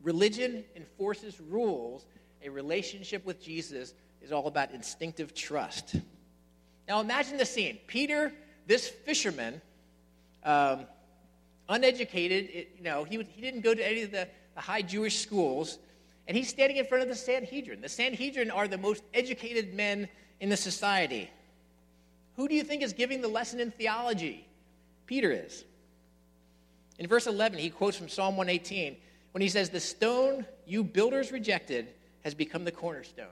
religion 0.03 0.64
enforces 0.77 1.40
rules. 1.40 2.07
A 2.43 2.51
relationship 2.51 3.25
with 3.25 3.43
Jesus 3.43 3.95
is 4.25 4.33
all 4.33 4.47
about 4.47 4.73
instinctive 4.73 5.35
trust. 5.35 5.97
Now 6.89 7.01
imagine 7.01 7.37
the 7.37 7.47
scene. 7.47 7.79
Peter, 7.87 8.33
this 8.67 8.89
fisherman, 8.89 9.61
um, 10.45 10.87
uneducated, 11.69 12.51
it, 12.51 12.71
you 12.77 12.85
know, 12.85 13.05
he, 13.05 13.17
he 13.31 13.41
didn't 13.41 13.61
go 13.61 13.75
to 13.75 13.87
any 13.87 14.03
of 14.03 14.11
the, 14.11 14.29
the 14.55 14.61
high 14.61 14.83
Jewish 14.83 15.21
schools. 15.21 15.79
And 16.27 16.37
he's 16.37 16.49
standing 16.49 16.79
in 16.79 16.87
front 16.87 17.03
of 17.03 17.09
the 17.09 17.15
Sanhedrin. 17.15 17.81
The 17.81 17.89
Sanhedrin 17.89 18.51
are 18.51 18.67
the 18.67 18.79
most 18.79 19.03
educated 19.13 19.75
men 19.75 20.09
in 20.41 20.49
the 20.49 20.57
society. 20.57 21.31
Who 22.37 22.49
do 22.49 22.55
you 22.55 22.65
think 22.65 22.83
is 22.83 22.93
giving 22.93 23.21
the 23.21 23.29
lesson 23.29 23.61
in 23.61 23.71
theology? 23.71 24.47
Peter 25.07 25.31
is. 25.31 25.65
In 26.99 27.07
verse 27.07 27.27
11, 27.27 27.59
he 27.59 27.71
quotes 27.71 27.97
from 27.97 28.09
Psalm 28.09 28.37
118 28.37 28.97
when 29.33 29.43
he 29.43 29.49
says, 29.49 29.71
The 29.71 29.81
stone 29.81 30.47
you 30.67 30.83
builders 30.83 31.31
rejected 31.31 31.89
has 32.25 32.35
become 32.35 32.65
the 32.65 32.73
cornerstone. 32.73 33.27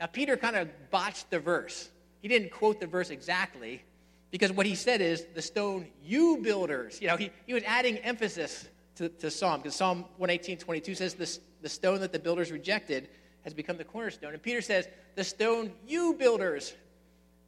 Now, 0.00 0.06
Peter 0.06 0.36
kind 0.36 0.56
of 0.56 0.68
botched 0.90 1.30
the 1.30 1.40
verse. 1.40 1.90
He 2.22 2.28
didn't 2.28 2.50
quote 2.50 2.80
the 2.80 2.86
verse 2.86 3.10
exactly 3.10 3.82
because 4.30 4.52
what 4.52 4.66
he 4.66 4.74
said 4.74 5.00
is, 5.00 5.26
The 5.34 5.42
stone 5.42 5.88
you 6.04 6.38
builders. 6.38 7.00
You 7.00 7.08
know, 7.08 7.16
he, 7.16 7.30
he 7.46 7.54
was 7.54 7.62
adding 7.66 7.98
emphasis 7.98 8.68
to, 8.96 9.08
to 9.08 9.30
Psalm 9.30 9.60
because 9.60 9.74
Psalm 9.74 10.04
118, 10.16 10.58
22 10.58 10.94
says, 10.94 11.14
the, 11.14 11.38
the 11.62 11.68
stone 11.68 12.00
that 12.00 12.12
the 12.12 12.18
builders 12.18 12.52
rejected 12.52 13.08
has 13.44 13.54
become 13.54 13.76
the 13.76 13.84
cornerstone. 13.84 14.34
And 14.34 14.42
Peter 14.42 14.60
says, 14.60 14.88
the 15.14 15.24
stone 15.24 15.72
you 15.86 16.14
builders 16.14 16.74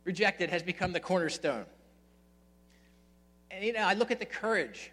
rejected 0.05 0.51
has 0.51 0.63
become 0.63 0.93
the 0.93 1.01
cornerstone. 1.01 1.67
And 3.51 3.65
you 3.65 3.73
know, 3.73 3.81
I 3.81 3.95
look 3.95 4.11
at 4.11 4.19
the 4.19 4.27
courage 4.27 4.93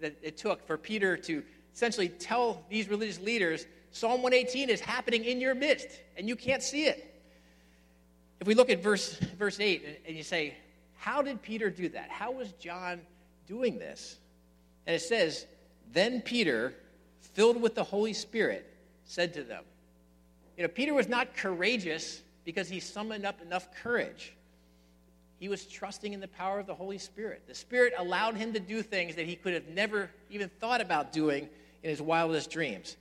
that 0.00 0.16
it 0.22 0.36
took 0.36 0.66
for 0.66 0.76
Peter 0.76 1.16
to 1.16 1.42
essentially 1.74 2.08
tell 2.08 2.64
these 2.68 2.88
religious 2.88 3.20
leaders 3.20 3.66
Psalm 3.90 4.22
118 4.22 4.68
is 4.68 4.80
happening 4.80 5.24
in 5.24 5.40
your 5.40 5.54
midst, 5.54 5.88
and 6.16 6.28
you 6.28 6.36
can't 6.36 6.62
see 6.62 6.84
it. 6.84 7.04
If 8.40 8.46
we 8.46 8.54
look 8.54 8.70
at 8.70 8.82
verse, 8.82 9.14
verse 9.38 9.58
8 9.58 10.00
and 10.06 10.16
you 10.16 10.22
say, 10.22 10.54
How 10.96 11.22
did 11.22 11.42
Peter 11.42 11.70
do 11.70 11.88
that? 11.90 12.08
How 12.10 12.30
was 12.30 12.52
John 12.52 13.00
doing 13.46 13.78
this? 13.78 14.18
And 14.86 14.94
it 14.94 15.00
says, 15.00 15.46
then 15.92 16.20
Peter, 16.20 16.74
filled 17.34 17.60
with 17.60 17.74
the 17.74 17.84
Holy 17.84 18.12
Spirit, 18.12 18.66
said 19.04 19.34
to 19.34 19.42
them, 19.42 19.64
You 20.56 20.64
know, 20.64 20.68
Peter 20.68 20.94
was 20.94 21.08
not 21.08 21.34
courageous 21.36 22.22
because 22.44 22.68
he 22.68 22.80
summoned 22.80 23.24
up 23.24 23.40
enough 23.42 23.68
courage. 23.82 24.34
He 25.38 25.48
was 25.48 25.66
trusting 25.66 26.12
in 26.12 26.20
the 26.20 26.28
power 26.28 26.58
of 26.58 26.66
the 26.66 26.74
Holy 26.74 26.98
Spirit. 26.98 27.42
The 27.46 27.54
Spirit 27.54 27.94
allowed 27.96 28.36
him 28.36 28.52
to 28.54 28.60
do 28.60 28.82
things 28.82 29.14
that 29.14 29.26
he 29.26 29.36
could 29.36 29.54
have 29.54 29.68
never 29.68 30.10
even 30.30 30.48
thought 30.60 30.80
about 30.80 31.12
doing 31.12 31.48
in 31.82 31.90
his 31.90 32.02
wildest 32.02 32.50
dreams. 32.50 32.96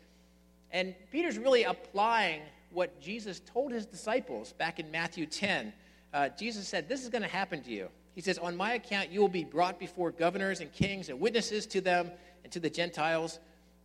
And 0.72 0.96
Peter's 1.12 1.38
really 1.38 1.64
applying 1.64 2.42
what 2.72 3.00
Jesus 3.02 3.40
told 3.40 3.72
his 3.72 3.86
disciples 3.86 4.54
back 4.54 4.80
in 4.80 4.92
Matthew 4.92 5.26
10. 5.26 5.74
Uh, 6.14 6.30
Jesus 6.30 6.68
said, 6.68 6.90
This 6.90 7.04
is 7.04 7.10
going 7.10 7.22
to 7.22 7.28
happen 7.28 7.64
to 7.64 7.72
you. 7.72 7.90
He 8.16 8.22
says, 8.22 8.38
On 8.38 8.56
my 8.56 8.74
account, 8.74 9.12
you 9.12 9.22
will 9.22 9.28
be 9.30 9.44
brought 9.44 9.80
before 9.80 10.12
governors 10.12 10.60
and 10.60 10.72
kings 10.74 11.10
and 11.10 11.20
witnesses 11.20 11.66
to 11.68 11.82
them 11.82 12.12
and 12.44 12.52
to 12.52 12.60
the 12.60 12.70
Gentiles. 12.70 13.40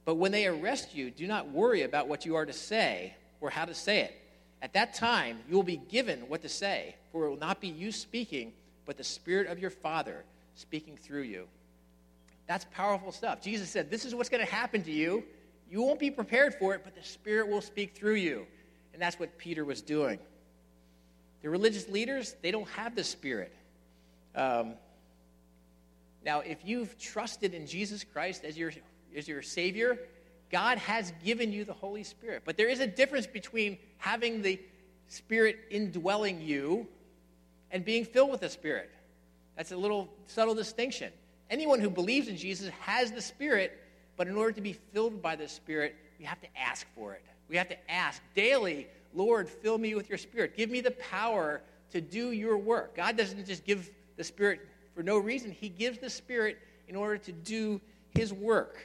But 0.05 0.17
when 0.17 0.33
they 0.33 0.47
arrest 0.47 0.95
you, 0.95 1.11
do 1.11 1.27
not 1.27 1.51
worry 1.51 1.83
about 1.83 2.09
what 2.09 2.27
you 2.27 2.35
are 2.35 2.47
to 2.47 2.53
say 2.53 3.15
or 3.41 3.51
how 3.51 3.65
to 3.65 3.75
say 3.75 4.01
it. 4.01 4.19
At 4.61 4.73
that 4.75 4.95
time, 4.95 5.39
you 5.49 5.57
will 5.57 5.63
be 5.63 5.77
given 5.77 6.21
what 6.29 6.43
to 6.43 6.49
say, 6.49 6.95
for 7.11 7.27
it 7.27 7.31
will 7.31 7.37
not 7.37 7.61
be 7.61 7.69
you 7.69 7.93
speaking, 7.93 8.53
but 8.87 8.97
the 8.97 9.05
Spirit 9.05 9.49
of 9.49 9.59
your 9.59 9.71
Father 9.71 10.25
speaking 10.55 10.97
through 10.97 11.23
you. 11.23 11.47
That's 12.47 12.65
powerful 12.73 13.13
stuff. 13.13 13.43
Jesus 13.43 13.71
said, 13.71 13.91
This 13.91 14.05
is 14.05 14.15
what's 14.15 14.29
going 14.29 14.45
to 14.45 14.53
happen 14.53 14.83
to 14.85 14.93
you. 14.93 15.25
You 15.73 15.81
won't 15.81 15.99
be 15.99 16.11
prepared 16.11 16.55
for 16.55 16.75
it, 16.75 16.83
but 16.85 16.95
the 16.95 17.03
Spirit 17.03 17.49
will 17.49 17.63
speak 17.63 17.95
through 17.95 18.17
you. 18.17 18.47
And 18.93 19.01
that's 19.01 19.19
what 19.19 19.39
Peter 19.39 19.65
was 19.65 19.81
doing. 19.81 20.19
The 21.41 21.49
religious 21.49 21.89
leaders, 21.89 22.37
they 22.43 22.51
don't 22.51 22.69
have 22.69 22.95
the 22.95 23.03
Spirit. 23.03 23.55
Um, 24.35 24.75
now, 26.27 26.41
if 26.41 26.59
you've 26.63 26.99
trusted 26.99 27.55
in 27.55 27.67
Jesus 27.67 28.05
Christ 28.05 28.45
as 28.45 28.59
your, 28.59 28.71
as 29.17 29.27
your 29.27 29.41
Savior, 29.41 29.99
God 30.51 30.77
has 30.77 31.11
given 31.25 31.51
you 31.51 31.65
the 31.65 31.73
Holy 31.73 32.05
Spirit. 32.05 32.43
But 32.45 32.59
there 32.59 32.69
is 32.69 32.81
a 32.81 32.87
difference 32.87 33.27
between 33.27 33.79
having 33.97 34.43
the 34.43 34.61
Spirit 35.09 35.59
indwelling 35.71 36.43
you 36.43 36.87
and 37.71 37.83
being 37.83 38.05
filled 38.05 38.31
with 38.31 38.41
the 38.41 38.51
Spirit. 38.51 38.91
That's 39.57 39.73
a 39.73 39.77
little 39.79 40.13
subtle 40.27 40.55
distinction. 40.55 41.15
Anyone 41.49 41.81
who 41.81 41.89
believes 41.89 42.29
in 42.29 42.37
Jesus 42.37 42.69
has 42.81 43.11
the 43.11 43.23
Spirit, 43.23 43.82
but 44.17 44.29
in 44.29 44.37
order 44.37 44.53
to 44.53 44.61
be 44.61 44.73
filled 44.73 45.23
by 45.23 45.37
the 45.37 45.49
Spirit, 45.49 45.97
we 46.19 46.25
have 46.25 46.41
to 46.41 46.49
ask 46.57 46.87
for 46.95 47.15
it. 47.15 47.23
We 47.49 47.57
have 47.57 47.69
to 47.69 47.91
ask 47.91 48.23
daily, 48.35 48.87
Lord, 49.15 49.49
fill 49.49 49.79
me 49.79 49.95
with 49.95 50.09
your 50.09 50.19
Spirit. 50.19 50.57
Give 50.57 50.71
me 50.71 50.81
the 50.81 50.93
power 50.93 51.61
to 51.91 52.01
do 52.01 52.31
your 52.31 52.57
work. 52.57 52.97
God 52.97 53.17
doesn't 53.17 53.47
just 53.47 53.65
give 53.65 53.91
the 54.17 54.25
Spirit 54.25 54.61
for 54.95 55.03
no 55.03 55.19
reason, 55.19 55.51
He 55.51 55.69
gives 55.69 55.99
the 55.99 56.11
Spirit 56.11 56.59
in 56.89 56.97
order 56.97 57.17
to 57.19 57.33
do 57.33 57.81
His 58.15 58.33
work. 58.33 58.79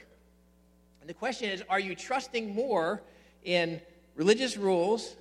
And 1.02 1.10
the 1.10 1.14
question 1.14 1.50
is 1.50 1.64
are 1.70 1.80
you 1.80 1.96
trusting 1.96 2.54
more 2.54 3.02
in 3.44 3.82
religious 4.16 4.58
rules 4.58 5.16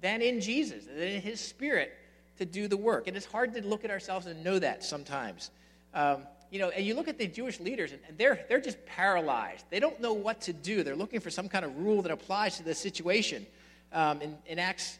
than 0.00 0.22
in 0.22 0.40
Jesus, 0.40 0.84
than 0.84 0.98
in 0.98 1.22
His 1.22 1.40
Spirit 1.40 1.92
to 2.38 2.44
do 2.44 2.68
the 2.68 2.76
work? 2.76 3.08
And 3.08 3.16
it's 3.16 3.26
hard 3.26 3.54
to 3.54 3.66
look 3.66 3.84
at 3.84 3.90
ourselves 3.90 4.26
and 4.26 4.44
know 4.44 4.58
that 4.58 4.84
sometimes. 4.84 5.50
Um, 5.94 6.26
you 6.50 6.58
know, 6.58 6.70
and 6.70 6.84
you 6.84 6.94
look 6.94 7.08
at 7.08 7.18
the 7.18 7.26
Jewish 7.26 7.60
leaders, 7.60 7.92
and, 7.92 8.00
they're, 8.16 8.44
they're 8.48 8.60
just 8.60 8.84
paralyzed. 8.86 9.64
They 9.70 9.80
don't 9.80 10.00
know 10.00 10.14
what 10.14 10.40
to 10.42 10.52
do. 10.52 10.82
They're 10.82 10.96
looking 10.96 11.20
for 11.20 11.30
some 11.30 11.48
kind 11.48 11.64
of 11.64 11.76
rule 11.76 12.02
that 12.02 12.12
applies 12.12 12.56
to 12.56 12.62
the 12.62 12.74
situation. 12.74 13.46
Um, 13.92 14.20
in, 14.22 14.36
in 14.46 14.58
Acts 14.58 14.98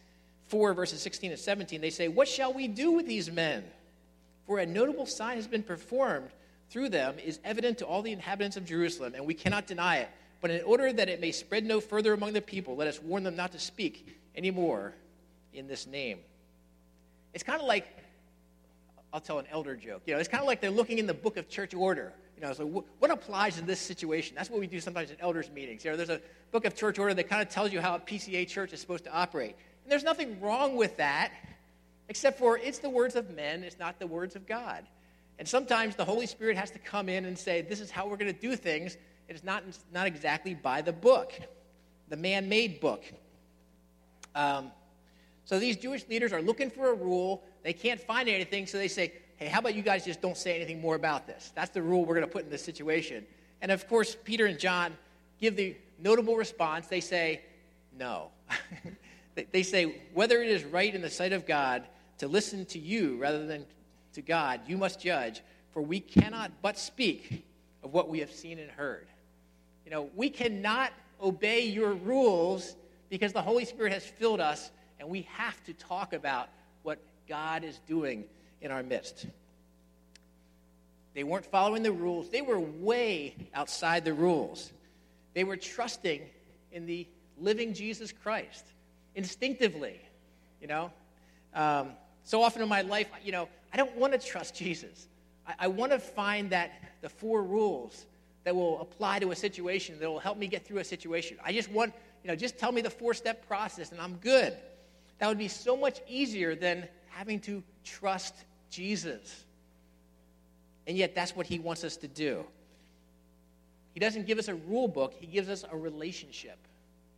4, 0.49 0.75
verses 0.75 1.01
16 1.01 1.31
and 1.31 1.41
17, 1.41 1.81
they 1.81 1.91
say, 1.91 2.09
What 2.09 2.29
shall 2.29 2.53
we 2.53 2.69
do 2.69 2.93
with 2.93 3.07
these 3.07 3.31
men? 3.31 3.65
For 4.47 4.59
a 4.59 4.67
notable 4.67 5.07
sign 5.07 5.37
has 5.37 5.47
been 5.47 5.63
performed 5.63 6.31
through 6.71 6.91
them, 6.91 7.17
is 7.19 7.39
evident 7.45 7.79
to 7.79 7.87
all 7.87 8.03
the 8.03 8.13
inhabitants 8.13 8.57
of 8.57 8.65
Jerusalem, 8.65 9.15
and 9.15 9.27
we 9.27 9.35
cannot 9.35 9.67
deny 9.67 9.99
it. 9.99 10.09
But 10.41 10.51
in 10.51 10.63
order 10.63 10.93
that 10.93 11.09
it 11.09 11.21
may 11.21 11.33
spread 11.33 11.65
no 11.65 11.81
further 11.81 12.13
among 12.13 12.33
the 12.33 12.43
people, 12.43 12.77
let 12.77 12.89
us 12.89 13.03
warn 13.03 13.25
them 13.25 13.37
not 13.37 13.53
to 13.53 13.59
speak 13.59 14.07
anymore 14.37 14.95
in 15.53 15.67
this 15.67 15.87
name. 15.87 16.19
It's 17.35 17.43
kind 17.43 17.61
of 17.61 17.67
like 17.67 17.87
I'll 19.13 19.21
tell 19.21 19.39
an 19.39 19.47
elder 19.51 19.75
joke. 19.75 20.03
You 20.07 20.15
know, 20.15 20.21
it's 20.21 20.29
kind 20.29 20.43
of 20.43 20.47
like 20.47 20.61
they're 20.61 20.71
looking 20.71 20.99
in 20.99 21.07
the 21.07 21.15
book 21.15 21.37
of 21.37 21.49
church 21.49 21.75
order. 21.75 22.13
You 22.37 22.47
know, 22.47 22.53
so 22.53 22.85
what 22.99 23.11
applies 23.11 23.59
in 23.59 23.67
this 23.67 23.81
situation? 23.81 24.37
That's 24.37 24.51
what 24.51 24.61
we 24.61 24.67
do 24.67 24.81
sometimes 24.81 25.11
in 25.11 25.17
elders' 25.21 25.51
meetings. 25.51 25.85
You 25.85 25.91
know, 25.91 25.97
there's 25.97 26.11
a 26.11 26.21
book 26.53 26.65
of 26.65 26.77
church 26.77 26.99
order 26.99 27.15
that 27.15 27.29
kind 27.29 27.43
of 27.43 27.49
tells 27.49 27.73
you 27.73 27.81
how 27.81 27.97
a 27.97 27.99
PCA 27.99 28.47
church 28.47 28.73
is 28.73 28.81
supposed 28.81 29.05
to 29.05 29.13
operate. 29.13 29.57
And 29.83 29.91
there's 29.91 30.05
nothing 30.05 30.41
wrong 30.41 30.77
with 30.77 30.97
that, 30.99 31.33
except 32.09 32.39
for 32.39 32.57
it's 32.59 32.79
the 32.79 32.91
words 32.91 33.17
of 33.17 33.31
men, 33.35 33.65
it's 33.65 33.79
not 33.79 33.99
the 33.99 34.07
words 34.07 34.37
of 34.37 34.47
God. 34.47 34.85
And 35.39 35.49
sometimes 35.49 35.97
the 35.97 36.05
Holy 36.05 36.27
Spirit 36.27 36.57
has 36.57 36.71
to 36.73 36.79
come 36.79 37.09
in 37.09 37.25
and 37.25 37.39
say, 37.39 37.63
this 37.63 37.81
is 37.81 37.91
how 37.91 38.07
we're 38.07 38.17
going 38.17 38.33
to 38.33 38.41
do 38.41 38.55
things. 38.57 38.97
It's 39.29 39.45
not, 39.45 39.63
not 39.93 40.07
exactly 40.07 40.55
by 40.55 40.83
the 40.83 40.93
book, 40.93 41.33
the 42.09 42.17
man 42.17 42.49
made 42.49 42.81
book. 42.81 43.05
Um, 44.35 44.71
so 45.49 45.59
these 45.59 45.79
Jewish 45.79 46.07
leaders 46.09 46.35
are 46.35 46.43
looking 46.43 46.69
for 46.69 46.91
a 46.91 46.95
rule 46.95 47.43
they 47.63 47.73
can't 47.73 47.99
find 47.99 48.29
anything, 48.29 48.67
so 48.67 48.77
they 48.77 48.87
say, 48.87 49.15
hey, 49.37 49.47
how 49.47 49.61
about 49.61 49.75
you 49.75 49.81
guys 49.81 50.05
just 50.05 50.21
don't 50.21 50.37
say 50.37 50.57
anything 50.57 50.79
more 50.79 50.95
about 50.95 51.27
this? 51.27 51.53
That's 51.55 51.71
the 51.71 51.81
rule 51.81 52.05
we're 52.05 52.17
going 52.17 52.27
to 52.27 52.33
put 52.33 52.45
in 52.45 52.51
this 52.51 52.63
situation. 52.63 53.27
And 53.63 53.73
of 53.73 53.89
course, 53.89 54.15
Peter 54.25 54.45
and 54.45 54.59
John 54.59 54.95
give 55.41 55.57
the 55.57 55.75
notable 55.99 56.37
response. 56.37 56.87
They 56.87 57.01
say, 57.01 57.41
no. 57.99 58.29
they 59.53 59.63
say, 59.63 60.03
whether 60.13 60.43
it 60.43 60.51
is 60.51 60.65
right 60.65 60.95
in 60.95 61.01
the 61.01 61.09
sight 61.09 61.33
of 61.33 61.47
God 61.47 61.85
to 62.19 62.29
listen 62.29 62.67
to 62.67 62.79
you 62.79 63.17
rather 63.17 63.47
than 63.47 63.65
to 64.13 64.21
God, 64.21 64.61
you 64.67 64.77
must 64.77 65.01
judge, 65.01 65.41
for 65.73 65.81
we 65.81 65.99
cannot 65.99 66.53
but 66.61 66.79
speak 66.79 67.47
of 67.83 67.95
what 67.95 68.11
we 68.11 68.19
have 68.21 68.31
seen 68.31 68.59
and 68.59 68.71
heard. 68.71 69.07
You 69.87 69.93
know, 69.93 70.11
we 70.15 70.29
cannot 70.29 70.93
obey 71.23 71.65
your 71.65 71.95
rules 71.95 72.77
because 73.09 73.33
the 73.33 73.43
Holy 73.43 73.65
Spirit 73.65 73.93
has 73.93 74.05
filled 74.05 74.41
us, 74.41 74.71
and 74.99 75.09
we 75.09 75.23
have 75.33 75.63
to 75.65 75.73
talk 75.73 76.13
about 76.13 76.49
what 76.83 76.99
God 77.29 77.65
is 77.65 77.79
doing 77.87 78.25
in 78.61 78.71
our 78.71 78.83
midst. 78.83 79.27
They 81.15 81.25
weren't 81.25 81.47
following 81.47 81.83
the 81.83 81.93
rules, 81.93 82.31
they 82.31 82.43
were 82.43 82.61
way 82.61 83.35
outside 83.55 84.05
the 84.05 84.15
rules. 84.15 84.73
They 85.35 85.45
were 85.45 85.57
trusting 85.57 86.23
in 86.73 86.87
the 86.87 87.07
living 87.39 87.73
Jesus 87.73 88.13
Christ 88.13 88.65
instinctively, 89.15 90.01
you 90.61 90.67
know. 90.67 90.91
Um, 91.55 91.91
so 92.25 92.43
often 92.43 92.63
in 92.63 92.69
my 92.69 92.83
life, 92.83 93.09
you 93.25 93.33
know, 93.33 93.49
I 93.73 93.77
don't 93.77 93.95
want 93.97 94.13
to 94.15 94.19
trust 94.19 94.55
Jesus. 94.55 95.07
I, 95.47 95.55
I 95.61 95.69
want 95.69 95.93
to 95.93 95.99
find 95.99 96.51
that 96.51 96.73
the 97.03 97.09
four 97.09 97.43
rules 97.43 98.07
that 98.45 98.55
will 98.55 98.81
apply 98.81 99.19
to 99.21 99.31
a 99.31 99.37
situation 99.37 99.99
that 99.99 100.11
will 100.11 100.19
help 100.19 100.39
me 100.39 100.47
get 100.47 100.67
through 100.67 100.79
a 100.79 100.85
situation. 100.85 101.37
I 101.45 101.53
just 101.53 101.71
want, 101.71 101.93
you 102.23 102.29
know, 102.29 102.37
just 102.37 102.59
tell 102.59 102.73
me 102.73 102.81
the 102.81 102.91
four 102.91 103.15
step 103.15 103.47
process 103.47 103.93
and 103.93 104.01
I'm 104.01 104.15
good. 104.17 104.57
That 105.19 105.29
would 105.29 105.39
be 105.39 105.49
so 105.49 105.77
much 105.77 106.01
easier 106.09 106.55
than 106.55 106.89
having 107.09 107.41
to 107.41 107.63
trust 107.85 108.35
Jesus. 108.71 109.45
And 110.87 110.97
yet, 110.97 111.15
that's 111.15 111.35
what 111.35 111.47
he 111.47 111.59
wants 111.59 111.85
us 111.85 111.97
to 111.99 112.09
do. 112.09 112.45
He 113.95 114.01
doesn't 114.01 114.27
give 114.27 114.39
us 114.39 114.49
a 114.49 114.55
rule 114.55 114.89
book, 114.89 115.15
he 115.19 115.27
gives 115.27 115.49
us 115.49 115.65
a 115.71 115.77
relationship 115.77 116.59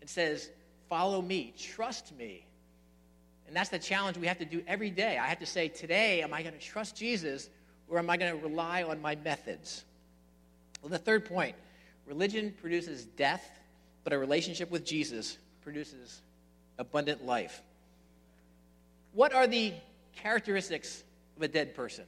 and 0.01 0.09
says, 0.09 0.51
Follow 0.89 1.23
me, 1.23 1.53
trust 1.57 2.17
me. 2.17 2.45
And 3.47 3.55
that's 3.55 3.69
the 3.69 3.79
challenge 3.79 4.17
we 4.17 4.27
have 4.27 4.39
to 4.39 4.45
do 4.45 4.63
every 4.67 4.91
day. 4.91 5.19
I 5.19 5.27
have 5.27 5.41
to 5.41 5.47
say, 5.47 5.69
Today, 5.69 6.23
am 6.23 6.33
I 6.33 6.43
going 6.43 6.55
to 6.55 6.61
trust 6.61 6.97
Jesus 6.97 7.51
or 7.89 7.99
am 7.99 8.09
I 8.09 8.17
going 8.17 8.33
to 8.33 8.47
rely 8.47 8.83
on 8.83 9.01
my 9.03 9.17
methods? 9.17 9.85
Well, 10.83 10.91
the 10.91 10.99
third 10.99 11.27
point 11.27 11.55
religion 12.07 12.55
produces 12.61 13.05
death, 13.05 13.49
but 14.03 14.13
a 14.13 14.19
relationship 14.19 14.71
with 14.71 14.85
Jesus 14.85 15.39
produces 15.63 16.23
abundant 16.79 17.25
life. 17.25 17.63
What 19.13 19.33
are 19.33 19.47
the 19.47 19.73
characteristics 20.17 21.03
of 21.37 21.43
a 21.43 21.49
dead 21.49 21.75
person? 21.75 22.05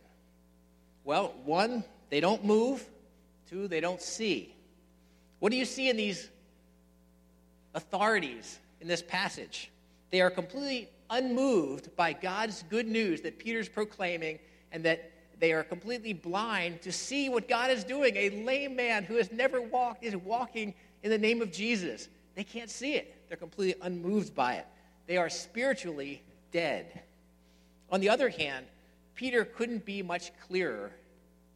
Well, 1.05 1.35
one, 1.45 1.85
they 2.11 2.21
don't 2.21 2.45
move. 2.45 2.85
Two, 3.49 3.69
they 3.69 3.81
don't 3.81 4.01
see. 4.01 4.55
What 5.41 5.51
do 5.51 5.59
you 5.59 5.65
see 5.65 5.89
in 5.91 5.97
these 5.97 6.29
authorities 7.75 8.59
in 8.81 8.89
this 8.89 9.03
passage? 9.03 9.71
They 10.11 10.21
are 10.21 10.31
completely 10.31 10.89
unmoved 11.11 11.95
by 11.97 12.13
God's 12.13 12.63
good 12.71 12.87
news 12.87 13.21
that 13.23 13.39
Peter's 13.39 13.69
proclaiming, 13.69 14.39
and 14.71 14.85
that 14.85 15.11
they 15.39 15.53
are 15.53 15.65
completely 15.65 16.13
blind 16.13 16.81
to 16.83 16.93
see 16.93 17.29
what 17.29 17.49
God 17.49 17.71
is 17.71 17.83
doing. 17.85 18.17
A 18.17 18.31
lame 18.45 18.77
man 18.77 19.05
who 19.05 19.17
has 19.17 19.33
never 19.33 19.61
walked 19.61 20.05
is 20.05 20.17
walking 20.17 20.73
in 21.03 21.11
the 21.11 21.19
name 21.19 21.43
of 21.43 21.51
Jesus. 21.51 22.09
They 22.37 22.45
can't 22.45 22.71
see 22.71 22.95
it, 22.95 23.15
they're 23.29 23.37
completely 23.37 23.81
unmoved 23.83 24.35
by 24.35 24.55
it. 24.55 24.67
They 25.07 25.17
are 25.17 25.29
spiritually 25.29 26.23
dead. 26.53 27.03
On 27.91 28.01
the 28.01 28.11
other 28.11 28.29
hand, 28.29 28.67
Peter 29.15 29.45
couldn't 29.45 29.85
be 29.85 30.03
much 30.03 30.31
clearer. 30.47 30.93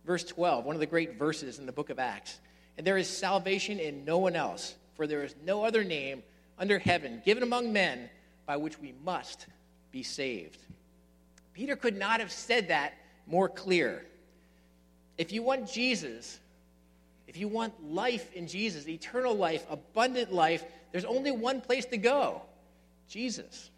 Verse 0.05 0.25
12, 0.25 0.65
one 0.65 0.77
of 0.77 0.81
the 0.81 0.87
great 0.87 1.19
verses 1.19 1.59
in 1.59 1.67
the 1.67 1.73
book 1.73 1.91
of 1.91 1.99
Acts. 1.99 2.39
And 2.77 2.87
there 2.87 2.99
is 2.99 3.09
salvation 3.09 3.79
in 3.79 4.05
no 4.05 4.19
one 4.19 4.37
else, 4.37 4.75
for 4.95 5.07
there 5.07 5.23
is 5.25 5.35
no 5.45 5.65
other 5.65 5.85
name 5.85 6.23
under 6.59 6.79
heaven 6.79 7.23
given 7.25 7.43
among 7.43 7.73
men 7.73 8.11
by 8.47 8.57
which 8.57 8.79
we 8.79 8.95
must 9.05 9.47
be 9.91 10.03
saved. 10.03 10.59
Peter 11.55 11.77
could 11.77 11.97
not 11.97 12.21
have 12.21 12.31
said 12.31 12.69
that 12.69 12.95
more 13.27 13.49
clear. 13.49 14.05
If 15.19 15.33
you 15.33 15.43
want 15.43 15.71
Jesus, 15.71 16.39
if 17.27 17.37
you 17.37 17.49
want 17.49 17.73
life 17.93 18.33
in 18.35 18.47
Jesus, 18.47 18.87
eternal 18.87 19.35
life, 19.35 19.65
abundant 19.71 20.33
life, 20.33 20.65
there's 20.93 21.05
only 21.05 21.31
one 21.31 21.61
place 21.61 21.87
to 21.87 21.97
go. 21.97 22.43
Jesus. 23.09 23.71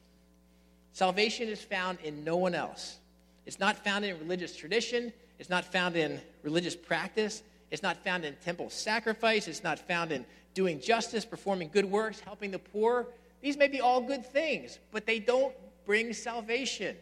Salvation 0.99 1.47
is 1.47 1.63
found 1.63 2.01
in 2.03 2.25
no 2.25 2.37
one 2.37 2.57
else. 2.57 2.99
It's 3.47 3.61
not 3.61 3.85
found 3.85 4.05
in 4.05 4.19
religious 4.19 4.57
tradition, 4.57 5.13
it's 5.39 5.49
not 5.49 5.65
found 5.65 5.95
in 5.95 6.21
religious 6.43 6.75
practice, 6.75 7.45
it's 7.71 7.85
not 7.85 8.03
found 8.03 8.25
in 8.25 8.35
temple 8.45 8.69
sacrifice, 8.69 9.47
it's 9.47 9.63
not 9.63 9.79
found 9.79 10.11
in 10.11 10.27
doing 10.55 10.81
justice, 10.81 11.25
performing 11.25 11.71
good 11.73 11.85
works, 11.85 12.19
helping 12.19 12.51
the 12.51 12.59
poor. 12.59 13.07
These 13.43 13.57
may 13.57 13.69
be 13.69 13.81
all 13.81 14.01
good 14.01 14.27
things, 14.27 14.81
but 14.91 15.07
they 15.07 15.21
don't 15.21 15.55
bring 15.87 16.13
salvation. 16.13 16.97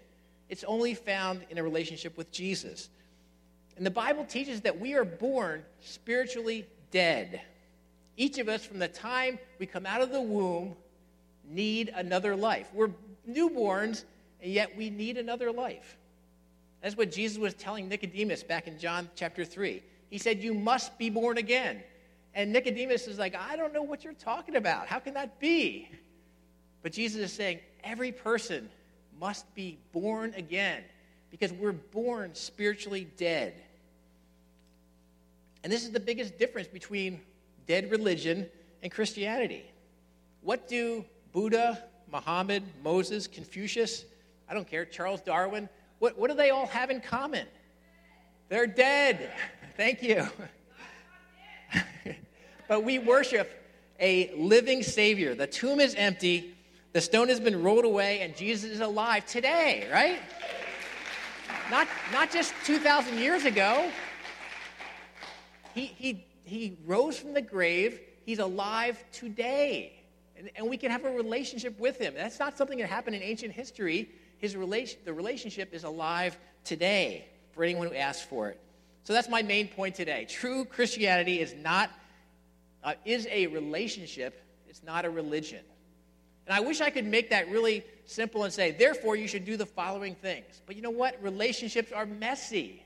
It's 0.50 0.64
only 0.64 0.92
found 0.92 1.46
in 1.48 1.56
a 1.56 1.62
relationship 1.62 2.18
with 2.18 2.30
Jesus. 2.30 2.90
And 3.78 3.86
the 3.86 3.90
Bible 3.90 4.26
teaches 4.26 4.60
that 4.60 4.78
we 4.78 4.92
are 4.92 5.06
born 5.06 5.64
spiritually 5.80 6.66
dead. 6.90 7.40
Each 8.18 8.36
of 8.36 8.50
us, 8.50 8.62
from 8.62 8.78
the 8.78 8.88
time 8.88 9.38
we 9.58 9.64
come 9.64 9.86
out 9.86 10.02
of 10.02 10.12
the 10.12 10.20
womb, 10.20 10.76
need 11.48 11.90
another 11.94 12.36
life. 12.36 12.68
We're 12.74 12.90
newborns, 13.28 14.04
and 14.40 14.52
yet 14.52 14.76
we 14.76 14.90
need 14.90 15.16
another 15.16 15.52
life. 15.52 15.96
That's 16.82 16.96
what 16.96 17.10
Jesus 17.10 17.38
was 17.38 17.54
telling 17.54 17.88
Nicodemus 17.88 18.42
back 18.42 18.68
in 18.68 18.78
John 18.78 19.08
chapter 19.14 19.44
3. 19.44 19.82
He 20.10 20.18
said, 20.18 20.42
You 20.42 20.54
must 20.54 20.96
be 20.98 21.10
born 21.10 21.38
again. 21.38 21.82
And 22.34 22.52
Nicodemus 22.52 23.06
is 23.06 23.18
like, 23.18 23.34
I 23.34 23.56
don't 23.56 23.72
know 23.72 23.82
what 23.82 24.04
you're 24.04 24.12
talking 24.12 24.56
about. 24.56 24.86
How 24.86 24.98
can 24.98 25.14
that 25.14 25.40
be? 25.40 25.88
But 26.82 26.92
Jesus 26.92 27.20
is 27.20 27.32
saying, 27.32 27.60
Every 27.82 28.12
person 28.12 28.68
must 29.18 29.52
be 29.54 29.78
born 29.92 30.34
again 30.36 30.82
because 31.30 31.52
we're 31.52 31.72
born 31.72 32.34
spiritually 32.34 33.08
dead. 33.16 33.54
And 35.64 35.72
this 35.72 35.82
is 35.82 35.90
the 35.90 36.00
biggest 36.00 36.38
difference 36.38 36.68
between 36.68 37.20
dead 37.66 37.90
religion 37.90 38.46
and 38.82 38.92
Christianity. 38.92 39.64
What 40.42 40.68
do 40.68 41.04
Buddha, 41.32 41.82
Muhammad, 42.10 42.62
Moses, 42.82 43.26
Confucius, 43.26 44.04
I 44.48 44.54
don't 44.54 44.68
care, 44.68 44.84
Charles 44.84 45.20
Darwin, 45.20 45.68
what, 45.98 46.18
what 46.18 46.30
do 46.30 46.36
they 46.36 46.50
all 46.50 46.66
have 46.66 46.90
in 46.90 47.00
common? 47.00 47.46
They're 48.48 48.66
dead. 48.66 49.32
Thank 49.76 50.02
you. 50.02 50.26
but 52.68 52.84
we 52.84 52.98
worship 52.98 53.50
a 53.98 54.32
living 54.36 54.82
Savior. 54.82 55.34
The 55.34 55.46
tomb 55.46 55.80
is 55.80 55.94
empty, 55.94 56.54
the 56.92 57.00
stone 57.00 57.28
has 57.28 57.40
been 57.40 57.62
rolled 57.62 57.84
away, 57.84 58.20
and 58.20 58.36
Jesus 58.36 58.70
is 58.70 58.80
alive 58.80 59.26
today, 59.26 59.86
right? 59.92 60.18
Not, 61.70 61.88
not 62.12 62.30
just 62.30 62.54
2,000 62.64 63.18
years 63.18 63.44
ago. 63.44 63.90
He, 65.74 65.86
he, 65.86 66.24
he 66.44 66.78
rose 66.86 67.18
from 67.18 67.34
the 67.34 67.42
grave, 67.42 68.00
he's 68.24 68.38
alive 68.38 69.02
today. 69.12 69.95
And, 70.38 70.50
and 70.56 70.68
we 70.68 70.76
can 70.76 70.90
have 70.90 71.04
a 71.04 71.10
relationship 71.10 71.78
with 71.78 71.98
him. 71.98 72.14
That's 72.14 72.38
not 72.38 72.56
something 72.58 72.78
that 72.78 72.88
happened 72.88 73.16
in 73.16 73.22
ancient 73.22 73.52
history. 73.52 74.10
His 74.38 74.56
relation, 74.56 74.98
the 75.04 75.12
relationship 75.12 75.72
is 75.72 75.84
alive 75.84 76.38
today 76.64 77.26
for 77.52 77.64
anyone 77.64 77.88
who 77.88 77.94
asks 77.94 78.24
for 78.24 78.48
it. 78.48 78.60
So 79.04 79.12
that's 79.12 79.28
my 79.28 79.42
main 79.42 79.68
point 79.68 79.94
today. 79.94 80.26
True 80.28 80.64
Christianity 80.64 81.40
is 81.40 81.54
not 81.54 81.90
uh, 82.84 82.94
is 83.04 83.26
a 83.30 83.48
relationship. 83.48 84.40
It's 84.68 84.82
not 84.82 85.04
a 85.04 85.10
religion. 85.10 85.60
And 86.46 86.54
I 86.54 86.60
wish 86.60 86.80
I 86.80 86.90
could 86.90 87.04
make 87.04 87.30
that 87.30 87.50
really 87.50 87.84
simple 88.04 88.44
and 88.44 88.52
say, 88.52 88.70
therefore, 88.70 89.16
you 89.16 89.26
should 89.26 89.44
do 89.44 89.56
the 89.56 89.66
following 89.66 90.14
things. 90.14 90.62
But 90.66 90.76
you 90.76 90.82
know 90.82 90.90
what? 90.90 91.20
Relationships 91.20 91.90
are 91.90 92.06
messy. 92.06 92.82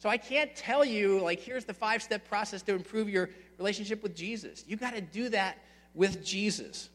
So 0.00 0.08
I 0.08 0.16
can't 0.16 0.54
tell 0.56 0.84
you, 0.84 1.20
like, 1.20 1.40
here's 1.40 1.64
the 1.64 1.74
five 1.74 2.02
step 2.02 2.28
process 2.28 2.62
to 2.62 2.74
improve 2.74 3.08
your 3.08 3.30
relationship 3.58 4.02
with 4.02 4.16
Jesus. 4.16 4.64
You 4.66 4.76
got 4.76 4.94
to 4.94 5.00
do 5.00 5.28
that 5.28 5.58
with 5.98 6.24
Jesus. 6.24 6.88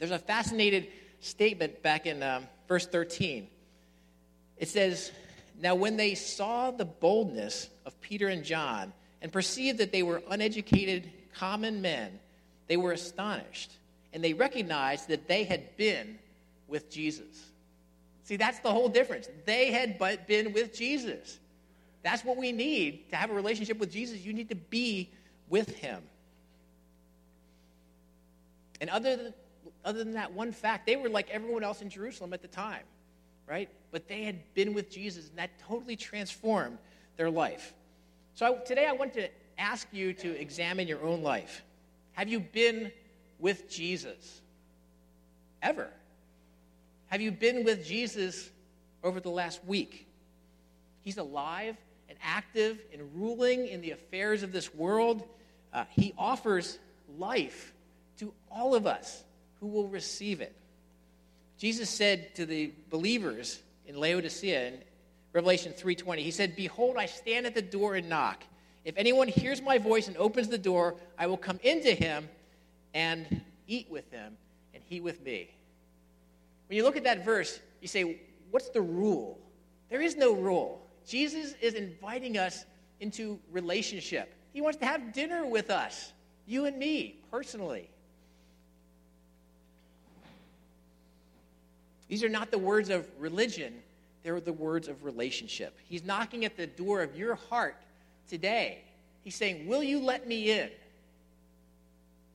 There's 0.00 0.10
a 0.10 0.18
fascinating 0.18 0.88
statement 1.20 1.80
back 1.82 2.06
in 2.06 2.22
um, 2.24 2.48
verse 2.66 2.84
13. 2.84 3.46
It 4.58 4.68
says, 4.68 5.12
Now 5.60 5.76
when 5.76 5.96
they 5.96 6.16
saw 6.16 6.72
the 6.72 6.84
boldness 6.84 7.70
of 7.86 7.98
Peter 8.00 8.26
and 8.26 8.44
John 8.44 8.92
and 9.22 9.32
perceived 9.32 9.78
that 9.78 9.92
they 9.92 10.02
were 10.02 10.22
uneducated, 10.28 11.08
common 11.34 11.80
men, 11.80 12.18
they 12.66 12.76
were 12.76 12.92
astonished 12.92 13.70
and 14.12 14.24
they 14.24 14.34
recognized 14.34 15.08
that 15.08 15.28
they 15.28 15.44
had 15.44 15.76
been 15.76 16.18
with 16.66 16.90
Jesus. 16.90 17.52
See, 18.24 18.36
that's 18.36 18.58
the 18.58 18.72
whole 18.72 18.88
difference. 18.88 19.28
They 19.44 19.70
had 19.70 19.98
but 19.98 20.26
been 20.26 20.52
with 20.52 20.74
Jesus. 20.74 21.38
That's 22.02 22.24
what 22.24 22.36
we 22.36 22.50
need 22.50 23.08
to 23.10 23.16
have 23.16 23.30
a 23.30 23.34
relationship 23.34 23.78
with 23.78 23.92
Jesus. 23.92 24.24
You 24.24 24.32
need 24.32 24.48
to 24.48 24.56
be 24.56 25.10
with 25.48 25.76
him. 25.76 26.02
And 28.80 28.90
other 28.90 29.16
than, 29.16 29.34
other 29.84 30.04
than 30.04 30.12
that 30.14 30.32
one 30.32 30.52
fact, 30.52 30.86
they 30.86 30.96
were 30.96 31.08
like 31.08 31.30
everyone 31.30 31.62
else 31.62 31.82
in 31.82 31.88
Jerusalem 31.88 32.32
at 32.32 32.42
the 32.42 32.48
time, 32.48 32.82
right? 33.48 33.68
But 33.90 34.08
they 34.08 34.22
had 34.24 34.54
been 34.54 34.74
with 34.74 34.90
Jesus, 34.90 35.28
and 35.28 35.38
that 35.38 35.50
totally 35.58 35.96
transformed 35.96 36.78
their 37.16 37.30
life. 37.30 37.74
So 38.34 38.46
I, 38.46 38.64
today 38.64 38.86
I 38.86 38.92
want 38.92 39.14
to 39.14 39.28
ask 39.58 39.88
you 39.92 40.12
to 40.12 40.38
examine 40.38 40.86
your 40.86 41.02
own 41.02 41.22
life. 41.22 41.64
Have 42.12 42.28
you 42.28 42.40
been 42.40 42.92
with 43.38 43.70
Jesus? 43.70 44.42
Ever? 45.62 45.88
Have 47.06 47.20
you 47.20 47.30
been 47.30 47.64
with 47.64 47.86
Jesus 47.86 48.50
over 49.02 49.20
the 49.20 49.30
last 49.30 49.64
week? 49.64 50.06
He's 51.02 51.18
alive 51.18 51.76
and 52.08 52.18
active 52.22 52.80
and 52.92 53.02
ruling 53.14 53.68
in 53.68 53.80
the 53.80 53.92
affairs 53.92 54.42
of 54.42 54.52
this 54.52 54.74
world. 54.74 55.22
Uh, 55.72 55.84
he 55.90 56.12
offers 56.18 56.78
life 57.16 57.72
all 58.50 58.74
of 58.74 58.86
us 58.86 59.22
who 59.60 59.66
will 59.66 59.88
receive 59.88 60.40
it. 60.40 60.54
Jesus 61.58 61.88
said 61.88 62.34
to 62.36 62.46
the 62.46 62.72
believers 62.90 63.60
in 63.86 63.98
Laodicea 63.98 64.68
in 64.68 64.82
Revelation 65.32 65.72
3:20, 65.72 66.22
he 66.22 66.30
said, 66.30 66.56
"Behold, 66.56 66.96
I 66.96 67.06
stand 67.06 67.46
at 67.46 67.54
the 67.54 67.62
door 67.62 67.94
and 67.94 68.08
knock. 68.08 68.44
If 68.84 68.96
anyone 68.96 69.28
hears 69.28 69.60
my 69.60 69.78
voice 69.78 70.08
and 70.08 70.16
opens 70.16 70.48
the 70.48 70.58
door, 70.58 70.96
I 71.18 71.26
will 71.26 71.36
come 71.36 71.60
into 71.62 71.92
him 71.92 72.28
and 72.94 73.42
eat 73.66 73.90
with 73.90 74.10
him 74.10 74.38
and 74.72 74.82
he 74.88 75.00
with 75.00 75.20
me." 75.22 75.50
When 76.68 76.76
you 76.76 76.84
look 76.84 76.96
at 76.96 77.04
that 77.04 77.24
verse, 77.24 77.60
you 77.80 77.88
say, 77.88 78.20
"What's 78.50 78.70
the 78.70 78.82
rule?" 78.82 79.38
There 79.88 80.00
is 80.00 80.16
no 80.16 80.32
rule. 80.32 80.86
Jesus 81.06 81.54
is 81.60 81.74
inviting 81.74 82.36
us 82.36 82.64
into 83.00 83.38
relationship. 83.50 84.32
He 84.52 84.60
wants 84.60 84.78
to 84.78 84.86
have 84.86 85.12
dinner 85.12 85.46
with 85.46 85.70
us, 85.70 86.12
you 86.46 86.64
and 86.64 86.78
me, 86.78 87.20
personally. 87.30 87.90
These 92.08 92.22
are 92.22 92.28
not 92.28 92.50
the 92.50 92.58
words 92.58 92.90
of 92.90 93.06
religion, 93.18 93.74
they're 94.22 94.40
the 94.40 94.52
words 94.52 94.88
of 94.88 95.04
relationship. 95.04 95.76
He's 95.88 96.04
knocking 96.04 96.44
at 96.44 96.56
the 96.56 96.66
door 96.66 97.02
of 97.02 97.16
your 97.16 97.34
heart 97.34 97.76
today. 98.28 98.82
He's 99.22 99.34
saying, 99.34 99.66
Will 99.66 99.82
you 99.82 100.00
let 100.00 100.26
me 100.26 100.50
in? 100.50 100.70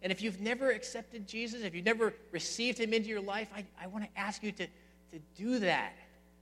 And 0.02 0.12
if 0.12 0.22
you've 0.22 0.40
never 0.42 0.72
accepted 0.72 1.28
Jesus, 1.28 1.62
if 1.62 1.76
you've 1.76 1.86
never 1.86 2.14
received 2.32 2.80
him 2.80 2.94
into 2.94 3.10
your 3.10 3.22
life, 3.22 3.50
I, 3.56 3.66
I 3.82 3.88
want 3.88 4.04
to 4.04 4.20
ask 4.20 4.42
you 4.42 4.52
to, 4.54 4.66
to 4.66 5.20
do 5.36 5.60
that 5.60 5.94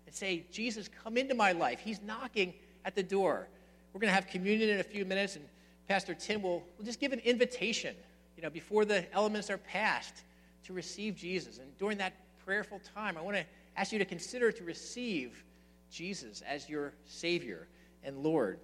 and 0.06 0.16
say, 0.16 0.46
Jesus, 0.52 0.90
come 1.04 1.18
into 1.18 1.36
my 1.36 1.52
life. 1.52 1.80
He's 1.80 2.02
knocking 2.02 2.54
at 2.86 2.96
the 2.96 3.04
door. 3.04 3.48
We're 3.94 4.00
going 4.00 4.10
to 4.10 4.14
have 4.14 4.28
communion 4.28 4.70
in 4.70 4.80
a 4.80 4.84
few 4.84 5.04
minutes, 5.04 5.36
and 5.36 5.46
Pastor 5.88 6.14
Tim 6.14 6.42
will, 6.42 6.64
will 6.78 6.86
just 6.86 7.00
give 7.00 7.12
an 7.12 7.20
invitation, 7.20 7.96
you 8.38 8.44
know, 8.44 8.50
before 8.50 8.86
the 8.86 9.12
elements 9.14 9.50
are 9.50 9.58
passed 9.58 10.24
to 10.66 10.74
receive 10.74 11.16
Jesus. 11.16 11.58
And 11.58 11.78
during 11.78 11.98
that 11.98 12.14
prayerful 12.50 12.82
time, 12.96 13.16
I 13.16 13.22
want 13.22 13.38
to 13.38 13.46
ask 13.78 13.92
you 13.92 14.00
to 14.00 14.06
consider 14.06 14.52
to 14.52 14.64
receive 14.64 15.44
Jesus 15.92 16.42
as 16.42 16.68
your 16.68 16.94
Savior 17.06 17.68
and 18.04 18.24
Lord. 18.24 18.60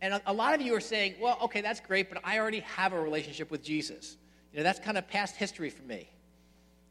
And 0.00 0.14
a, 0.14 0.22
a, 0.24 0.32
lot 0.32 0.54
of 0.54 0.62
you 0.62 0.74
are 0.74 0.80
saying, 0.80 1.16
well, 1.20 1.36
okay, 1.42 1.60
that's 1.60 1.78
great, 1.78 2.08
but 2.08 2.22
I 2.24 2.38
already 2.38 2.60
have 2.60 2.94
a 2.94 3.00
relationship 3.02 3.50
with 3.50 3.62
Jesus. 3.62 4.16
You 4.50 4.56
know, 4.56 4.62
that's 4.62 4.78
kind 4.78 4.96
of 4.96 5.06
past 5.08 5.36
history 5.36 5.68
for 5.68 5.82
me. 5.82 6.08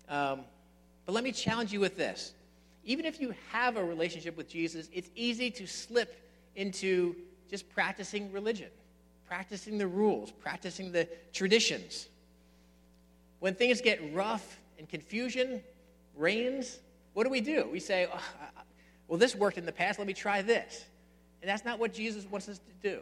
Um, 0.10 0.42
but 1.08 1.14
let 1.14 1.24
me 1.24 1.32
challenge 1.32 1.74
you 1.74 1.80
with 1.80 1.98
this. 1.98 2.36
Even 2.84 3.04
if 3.04 3.20
you 3.20 3.34
have 3.52 3.78
a 3.78 3.84
relationship 3.84 4.38
with 4.38 4.48
Jesus, 4.48 4.90
it's 4.94 5.10
easy 5.16 5.50
to 5.50 5.66
slip 5.66 6.22
into 6.56 7.16
just 7.50 7.68
practicing 7.72 8.32
religion, 8.32 8.70
practicing 9.28 9.80
the 9.80 9.88
rules, 9.88 10.30
practicing 10.30 10.92
the 10.92 11.08
traditions. 11.34 12.10
When 13.40 13.56
things 13.56 13.82
get 13.82 14.14
rough 14.14 14.60
and 14.80 14.90
confusion 14.90 15.62
reigns, 16.16 16.80
what 17.14 17.26
do 17.26 17.30
we 17.30 17.42
do? 17.42 17.68
We 17.72 17.80
say, 17.80 18.08
oh, 18.12 18.22
well, 19.08 19.20
this 19.20 19.36
worked 19.36 19.58
in 19.58 19.66
the 19.66 19.72
past, 19.72 20.00
let 20.00 20.08
me 20.08 20.14
try 20.14 20.42
this. 20.42 20.86
And 21.42 21.50
that's 21.50 21.66
not 21.66 21.80
what 21.80 21.94
Jesus 21.94 22.26
wants 22.26 22.50
us 22.50 22.60
to 22.60 22.90
do. 22.90 23.02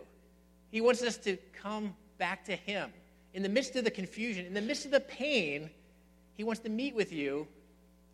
He 0.72 0.82
wants 0.82 1.02
us 1.02 1.18
to 1.20 1.38
come 1.62 1.94
back 2.18 2.46
to 2.46 2.56
Him. 2.56 2.92
In 3.34 3.44
the 3.44 3.50
midst 3.50 3.76
of 3.76 3.84
the 3.84 3.92
confusion, 3.92 4.46
in 4.46 4.54
the 4.54 4.62
midst 4.62 4.86
of 4.86 4.92
the 4.92 5.00
pain, 5.00 5.70
He 6.36 6.44
wants 6.44 6.62
to 6.62 6.70
meet 6.70 6.96
with 6.96 7.14
you 7.14 7.48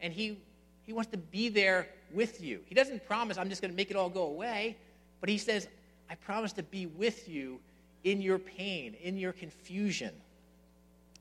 and 0.01 0.13
He, 0.13 0.37
he 0.85 0.93
wants 0.93 1.11
to 1.11 1.17
be 1.17 1.49
there 1.49 1.87
with 2.13 2.41
you. 2.41 2.59
He 2.65 2.75
doesn't 2.75 3.05
promise, 3.07 3.37
I'm 3.37 3.49
just 3.49 3.61
going 3.61 3.71
to 3.71 3.77
make 3.77 3.89
it 3.89 3.95
all 3.95 4.09
go 4.09 4.23
away, 4.23 4.77
but 5.19 5.29
He 5.29 5.37
says, 5.37 5.67
I 6.09 6.15
promise 6.15 6.53
to 6.53 6.63
be 6.63 6.85
with 6.85 7.29
you 7.29 7.59
in 8.03 8.21
your 8.21 8.39
pain, 8.39 8.95
in 9.01 9.17
your 9.17 9.31
confusion. 9.31 10.11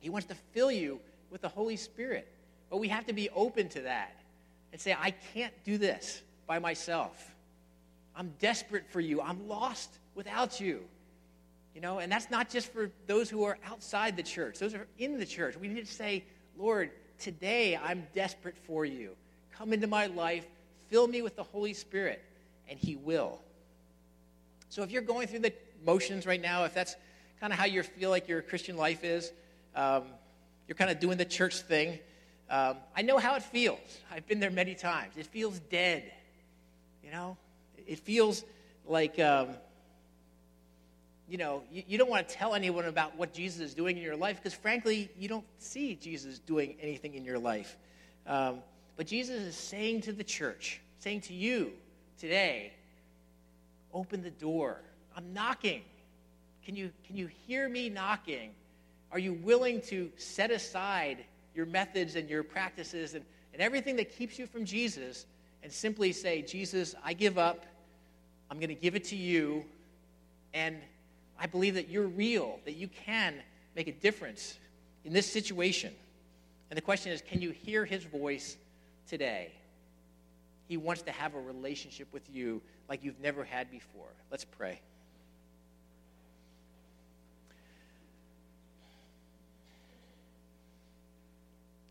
He 0.01 0.11
wants 0.11 0.27
to 0.29 0.35
fill 0.53 0.73
you 0.73 1.01
with 1.31 1.43
the 1.43 1.49
Holy 1.49 1.77
Spirit. 1.77 2.29
But 2.73 2.79
we 2.79 2.89
have 2.89 3.05
to 3.09 3.13
be 3.13 3.29
open 3.29 3.69
to 3.69 3.83
that 3.83 4.17
and 4.73 4.81
say, 4.81 4.97
I 4.99 5.11
can't 5.35 5.53
do 5.63 5.77
this 5.77 6.23
by 6.47 6.59
myself. 6.59 7.35
I'm 8.17 8.33
desperate 8.41 8.87
for 8.89 8.99
you. 8.99 9.21
I'm 9.21 9.47
lost 9.47 9.91
without 10.15 10.59
you. 10.59 10.81
You 11.75 11.83
know, 11.83 11.99
and 11.99 12.11
that's 12.11 12.31
not 12.31 12.49
just 12.49 12.73
for 12.73 12.91
those 13.07 13.29
who 13.29 13.45
are 13.45 13.59
outside 13.67 14.17
the 14.17 14.23
church, 14.23 14.59
those 14.59 14.73
are 14.73 14.87
in 14.97 15.19
the 15.19 15.27
church. 15.27 15.55
We 15.59 15.69
need 15.69 15.85
to 15.85 15.93
say, 15.93 16.25
Lord, 16.57 16.91
today 17.19 17.77
I'm 17.77 18.07
desperate 18.15 18.57
for 18.67 18.87
you. 18.87 19.17
Come 19.55 19.75
into 19.75 19.87
my 19.87 20.07
life, 20.07 20.47
fill 20.89 21.07
me 21.07 21.21
with 21.21 21.37
the 21.37 21.43
Holy 21.43 21.75
Spirit, 21.75 22.25
and 22.71 22.79
He 22.79 22.97
will. 22.97 23.39
So 24.71 24.83
if 24.83 24.91
you're 24.91 25.03
going 25.03 25.29
through 25.29 25.41
the 25.41 25.53
motions 25.85 26.25
right 26.25 26.41
now, 26.41 26.65
if 26.65 26.73
that's 26.73 26.97
kind 27.39 27.53
of 27.53 27.59
how 27.59 27.67
you 27.67 27.83
feel 27.83 28.09
like 28.09 28.29
your 28.29 28.41
Christian 28.41 28.79
life 28.79 29.05
is, 29.05 29.31
um, 29.77 30.05
you're 30.67 30.77
kind 30.77 30.91
of 30.91 31.01
doing 31.01 31.19
the 31.19 31.27
church 31.27 31.61
thing. 31.61 31.99
Um, 32.53 32.77
I 32.95 33.01
know 33.01 33.17
how 33.17 33.35
it 33.35 33.43
feels. 33.43 33.81
I've 34.11 34.27
been 34.29 34.39
there 34.39 34.51
many 34.51 34.75
times. 34.75 35.17
It 35.17 35.27
feels 35.27 35.59
dead. 35.59 36.13
You 37.03 37.11
know, 37.11 37.39
it 37.87 37.99
feels 37.99 38.45
like 38.87 39.19
um, 39.19 39.49
you 41.33 41.39
know, 41.39 41.63
you, 41.73 41.83
you 41.89 41.97
don't 41.97 42.11
want 42.11 42.29
to 42.29 42.35
tell 42.35 42.55
anyone 42.55 42.85
about 42.85 43.17
what 43.17 43.33
Jesus 43.33 43.61
is 43.61 43.75
doing 43.75 43.97
in 43.97 44.03
your 44.03 44.17
life 44.17 44.37
because, 44.37 44.53
frankly, 44.53 45.09
you 45.19 45.29
don't 45.29 45.47
see 45.57 45.95
Jesus 45.95 46.39
doing 46.41 46.77
anything 46.79 47.15
in 47.15 47.25
your 47.25 47.39
life. 47.39 47.79
Um, 48.27 48.59
but 48.97 49.07
Jesus 49.07 49.41
is 49.41 49.57
saying 49.57 50.03
to 50.03 50.13
the 50.13 50.23
church, 50.23 50.83
saying 50.99 51.23
to 51.23 51.33
you 51.33 51.73
today, 52.19 52.75
open 53.95 54.23
the 54.23 54.31
door. 54.31 54.83
I'm 55.17 55.33
knocking. 55.33 55.81
Can 56.67 56.77
you, 56.77 56.93
can 57.07 57.17
you 57.17 57.31
hear 57.47 57.67
me 57.67 57.89
knocking? 57.89 58.51
Are 59.11 59.19
you 59.19 59.33
willing 59.33 59.81
to 59.89 60.13
set 60.19 60.51
aside 60.51 61.25
your 61.55 61.67
methods 61.67 62.17
and 62.17 62.29
your 62.29 62.43
practices 62.43 63.15
and, 63.15 63.25
and 63.53 63.61
everything 63.63 63.97
that 63.97 64.17
keeps 64.17 64.39
you 64.39 64.47
from 64.47 64.65
Jesus 64.65 65.27
and 65.63 65.73
simply 65.73 66.13
say, 66.13 66.43
Jesus, 66.43 66.95
I 67.05 67.13
give 67.13 67.39
up. 67.39 67.65
I'm 68.51 68.59
going 68.59 68.69
to 68.69 68.75
give 68.75 68.95
it 68.95 69.05
to 69.05 69.17
you. 69.17 69.65
And 70.55 70.77
I 71.39 71.47
believe 71.47 71.75
that 71.75 71.89
you're 71.89 72.09
real, 72.09 72.59
that 72.65 72.75
you 72.75 72.89
can 72.89 73.35
make 73.75 73.89
a 73.89 73.93
difference 73.93 74.59
in 75.05 75.13
this 75.13 75.31
situation. 75.31 75.93
And 76.71 76.77
the 76.77 76.83
question 76.83 77.13
is 77.13 77.23
can 77.23 77.41
you 77.41 77.51
hear 77.51 77.85
his 77.85 78.05
voice 78.05 78.57
today? 79.09 79.53
He 80.69 80.77
wants 80.77 81.03
to 81.03 81.13
have 81.13 81.35
a 81.35 81.41
relationship 81.41 82.09
with 82.13 82.23
you 82.33 82.63
like 82.89 83.05
you've 83.05 83.21
never 83.21 83.45
had 83.45 83.71
before. 83.71 84.09
Let's 84.31 84.45
pray. 84.45 84.81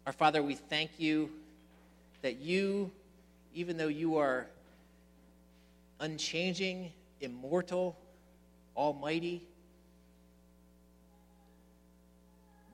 Our 0.06 0.14
Father, 0.14 0.42
we 0.42 0.56
thank 0.56 0.92
you 0.98 1.30
that 2.24 2.38
you, 2.40 2.92
even 3.54 3.78
though 3.78 3.88
you 3.88 4.18
are 4.18 4.48
unchanging, 6.00 6.92
immortal, 7.20 7.96
almighty, 8.76 9.44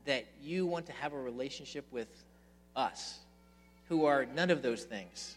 that 0.05 0.25
you 0.41 0.65
want 0.65 0.85
to 0.85 0.93
have 0.93 1.11
a 1.11 1.19
relationship 1.19 1.85
with 1.91 2.07
us, 2.77 3.19
who 3.89 4.05
are 4.05 4.25
none 4.25 4.49
of 4.49 4.61
those 4.61 4.83
things. 4.83 5.35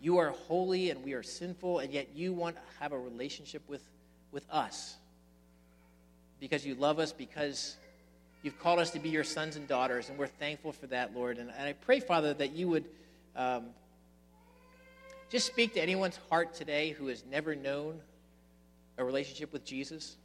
You 0.00 0.18
are 0.18 0.30
holy 0.30 0.90
and 0.90 1.04
we 1.04 1.14
are 1.14 1.24
sinful, 1.24 1.80
and 1.80 1.92
yet 1.92 2.08
you 2.14 2.32
want 2.32 2.54
to 2.54 2.62
have 2.78 2.92
a 2.92 2.98
relationship 2.98 3.62
with, 3.68 3.82
with 4.30 4.44
us 4.48 4.94
because 6.38 6.64
you 6.64 6.76
love 6.76 7.00
us, 7.00 7.12
because 7.12 7.76
you've 8.42 8.58
called 8.58 8.78
us 8.78 8.90
to 8.90 8.98
be 8.98 9.08
your 9.08 9.24
sons 9.24 9.56
and 9.56 9.66
daughters, 9.68 10.08
and 10.08 10.18
we're 10.18 10.26
thankful 10.26 10.72
for 10.72 10.86
that, 10.88 11.14
Lord. 11.14 11.38
And, 11.38 11.50
and 11.50 11.68
I 11.68 11.72
pray, 11.72 12.00
Father, 12.00 12.34
that 12.34 12.52
you 12.52 12.68
would 12.68 12.84
um, 13.36 13.66
just 15.30 15.46
speak 15.46 15.74
to 15.74 15.80
anyone's 15.80 16.18
heart 16.28 16.54
today 16.54 16.90
who 16.90 17.08
has 17.08 17.24
never 17.30 17.54
known 17.54 18.00
a 18.98 19.04
relationship 19.04 19.52
with 19.52 19.64
Jesus 19.64 20.16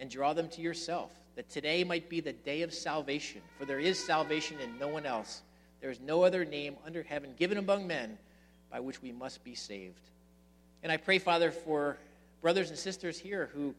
and 0.00 0.10
draw 0.10 0.32
them 0.32 0.48
to 0.50 0.60
yourself. 0.60 1.10
That 1.36 1.48
today 1.48 1.82
might 1.84 2.08
be 2.08 2.20
the 2.20 2.32
day 2.32 2.62
of 2.62 2.74
salvation, 2.74 3.40
for 3.58 3.64
there 3.64 3.78
is 3.78 3.98
salvation 3.98 4.58
in 4.60 4.78
no 4.78 4.88
one 4.88 5.06
else. 5.06 5.42
There 5.80 5.90
is 5.90 6.00
no 6.00 6.22
other 6.22 6.44
name 6.44 6.76
under 6.86 7.02
heaven 7.02 7.34
given 7.38 7.58
among 7.58 7.86
men 7.86 8.18
by 8.70 8.80
which 8.80 9.00
we 9.00 9.12
must 9.12 9.42
be 9.42 9.54
saved. 9.54 10.10
And 10.82 10.92
I 10.92 10.96
pray, 10.96 11.18
Father, 11.18 11.50
for 11.50 11.96
brothers 12.42 12.70
and 12.70 12.78
sisters 12.78 13.18
here 13.18 13.50
who, 13.54 13.74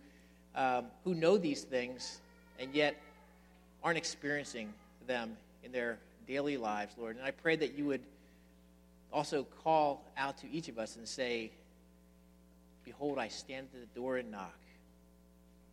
um, 0.56 0.86
who 1.04 1.14
know 1.14 1.38
these 1.38 1.62
things 1.62 2.20
and 2.60 2.74
yet 2.74 2.96
aren't 3.84 3.98
experiencing 3.98 4.74
them 5.08 5.36
in 5.64 5.72
their 5.72 5.98
daily 6.28 6.58
lives, 6.58 6.96
Lord. 6.98 7.18
And 7.18 7.26
I 7.26 7.32
pray 7.32 7.56
that 7.56 7.78
you 7.78 7.86
would 7.86 8.02
also 9.12 9.46
call 9.64 10.04
out 10.18 10.38
to 10.40 10.50
each 10.50 10.70
of 10.70 10.80
us 10.80 10.96
and 10.96 11.08
say, 11.08 11.52
Behold, 12.84 13.18
I 13.18 13.30
stand 13.30 13.68
at 13.74 13.80
the 13.80 14.00
door 14.00 14.18
and 14.18 14.30
knock. 14.30 14.58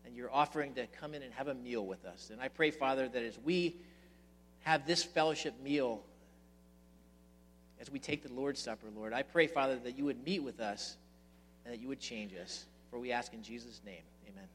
And 0.07 0.15
you're 0.15 0.33
offering 0.33 0.75
to 0.75 0.87
come 0.87 1.15
in 1.15 1.23
and 1.23 1.33
have 1.35 1.49
a 1.49 1.55
meal 1.55 1.85
with 1.85 2.05
us. 2.05 2.31
And 2.33 2.41
I 2.41 2.49
pray, 2.49 2.71
Father, 2.71 3.09
that 3.09 3.23
as 3.23 3.39
we 3.45 3.77
have 4.63 4.87
this 4.87 5.03
fellowship 5.03 5.55
meal, 5.63 6.03
as 7.81 7.91
we 7.91 7.99
take 7.99 8.23
the 8.23 8.33
Lord's 8.33 8.61
Supper, 8.61 8.87
Lord, 8.95 9.13
I 9.13 9.23
pray, 9.23 9.47
Father, 9.47 9.77
that 9.77 9.99
you 9.99 10.05
would 10.05 10.25
meet 10.25 10.43
with 10.43 10.61
us 10.61 10.97
and 11.65 11.75
that 11.75 11.81
you 11.81 11.89
would 11.89 12.01
change 12.01 12.33
us. 12.35 12.67
For 12.91 12.99
we 12.99 13.13
ask 13.13 13.33
in 13.33 13.43
Jesus' 13.43 13.81
name. 13.85 14.03
Amen. 14.29 14.47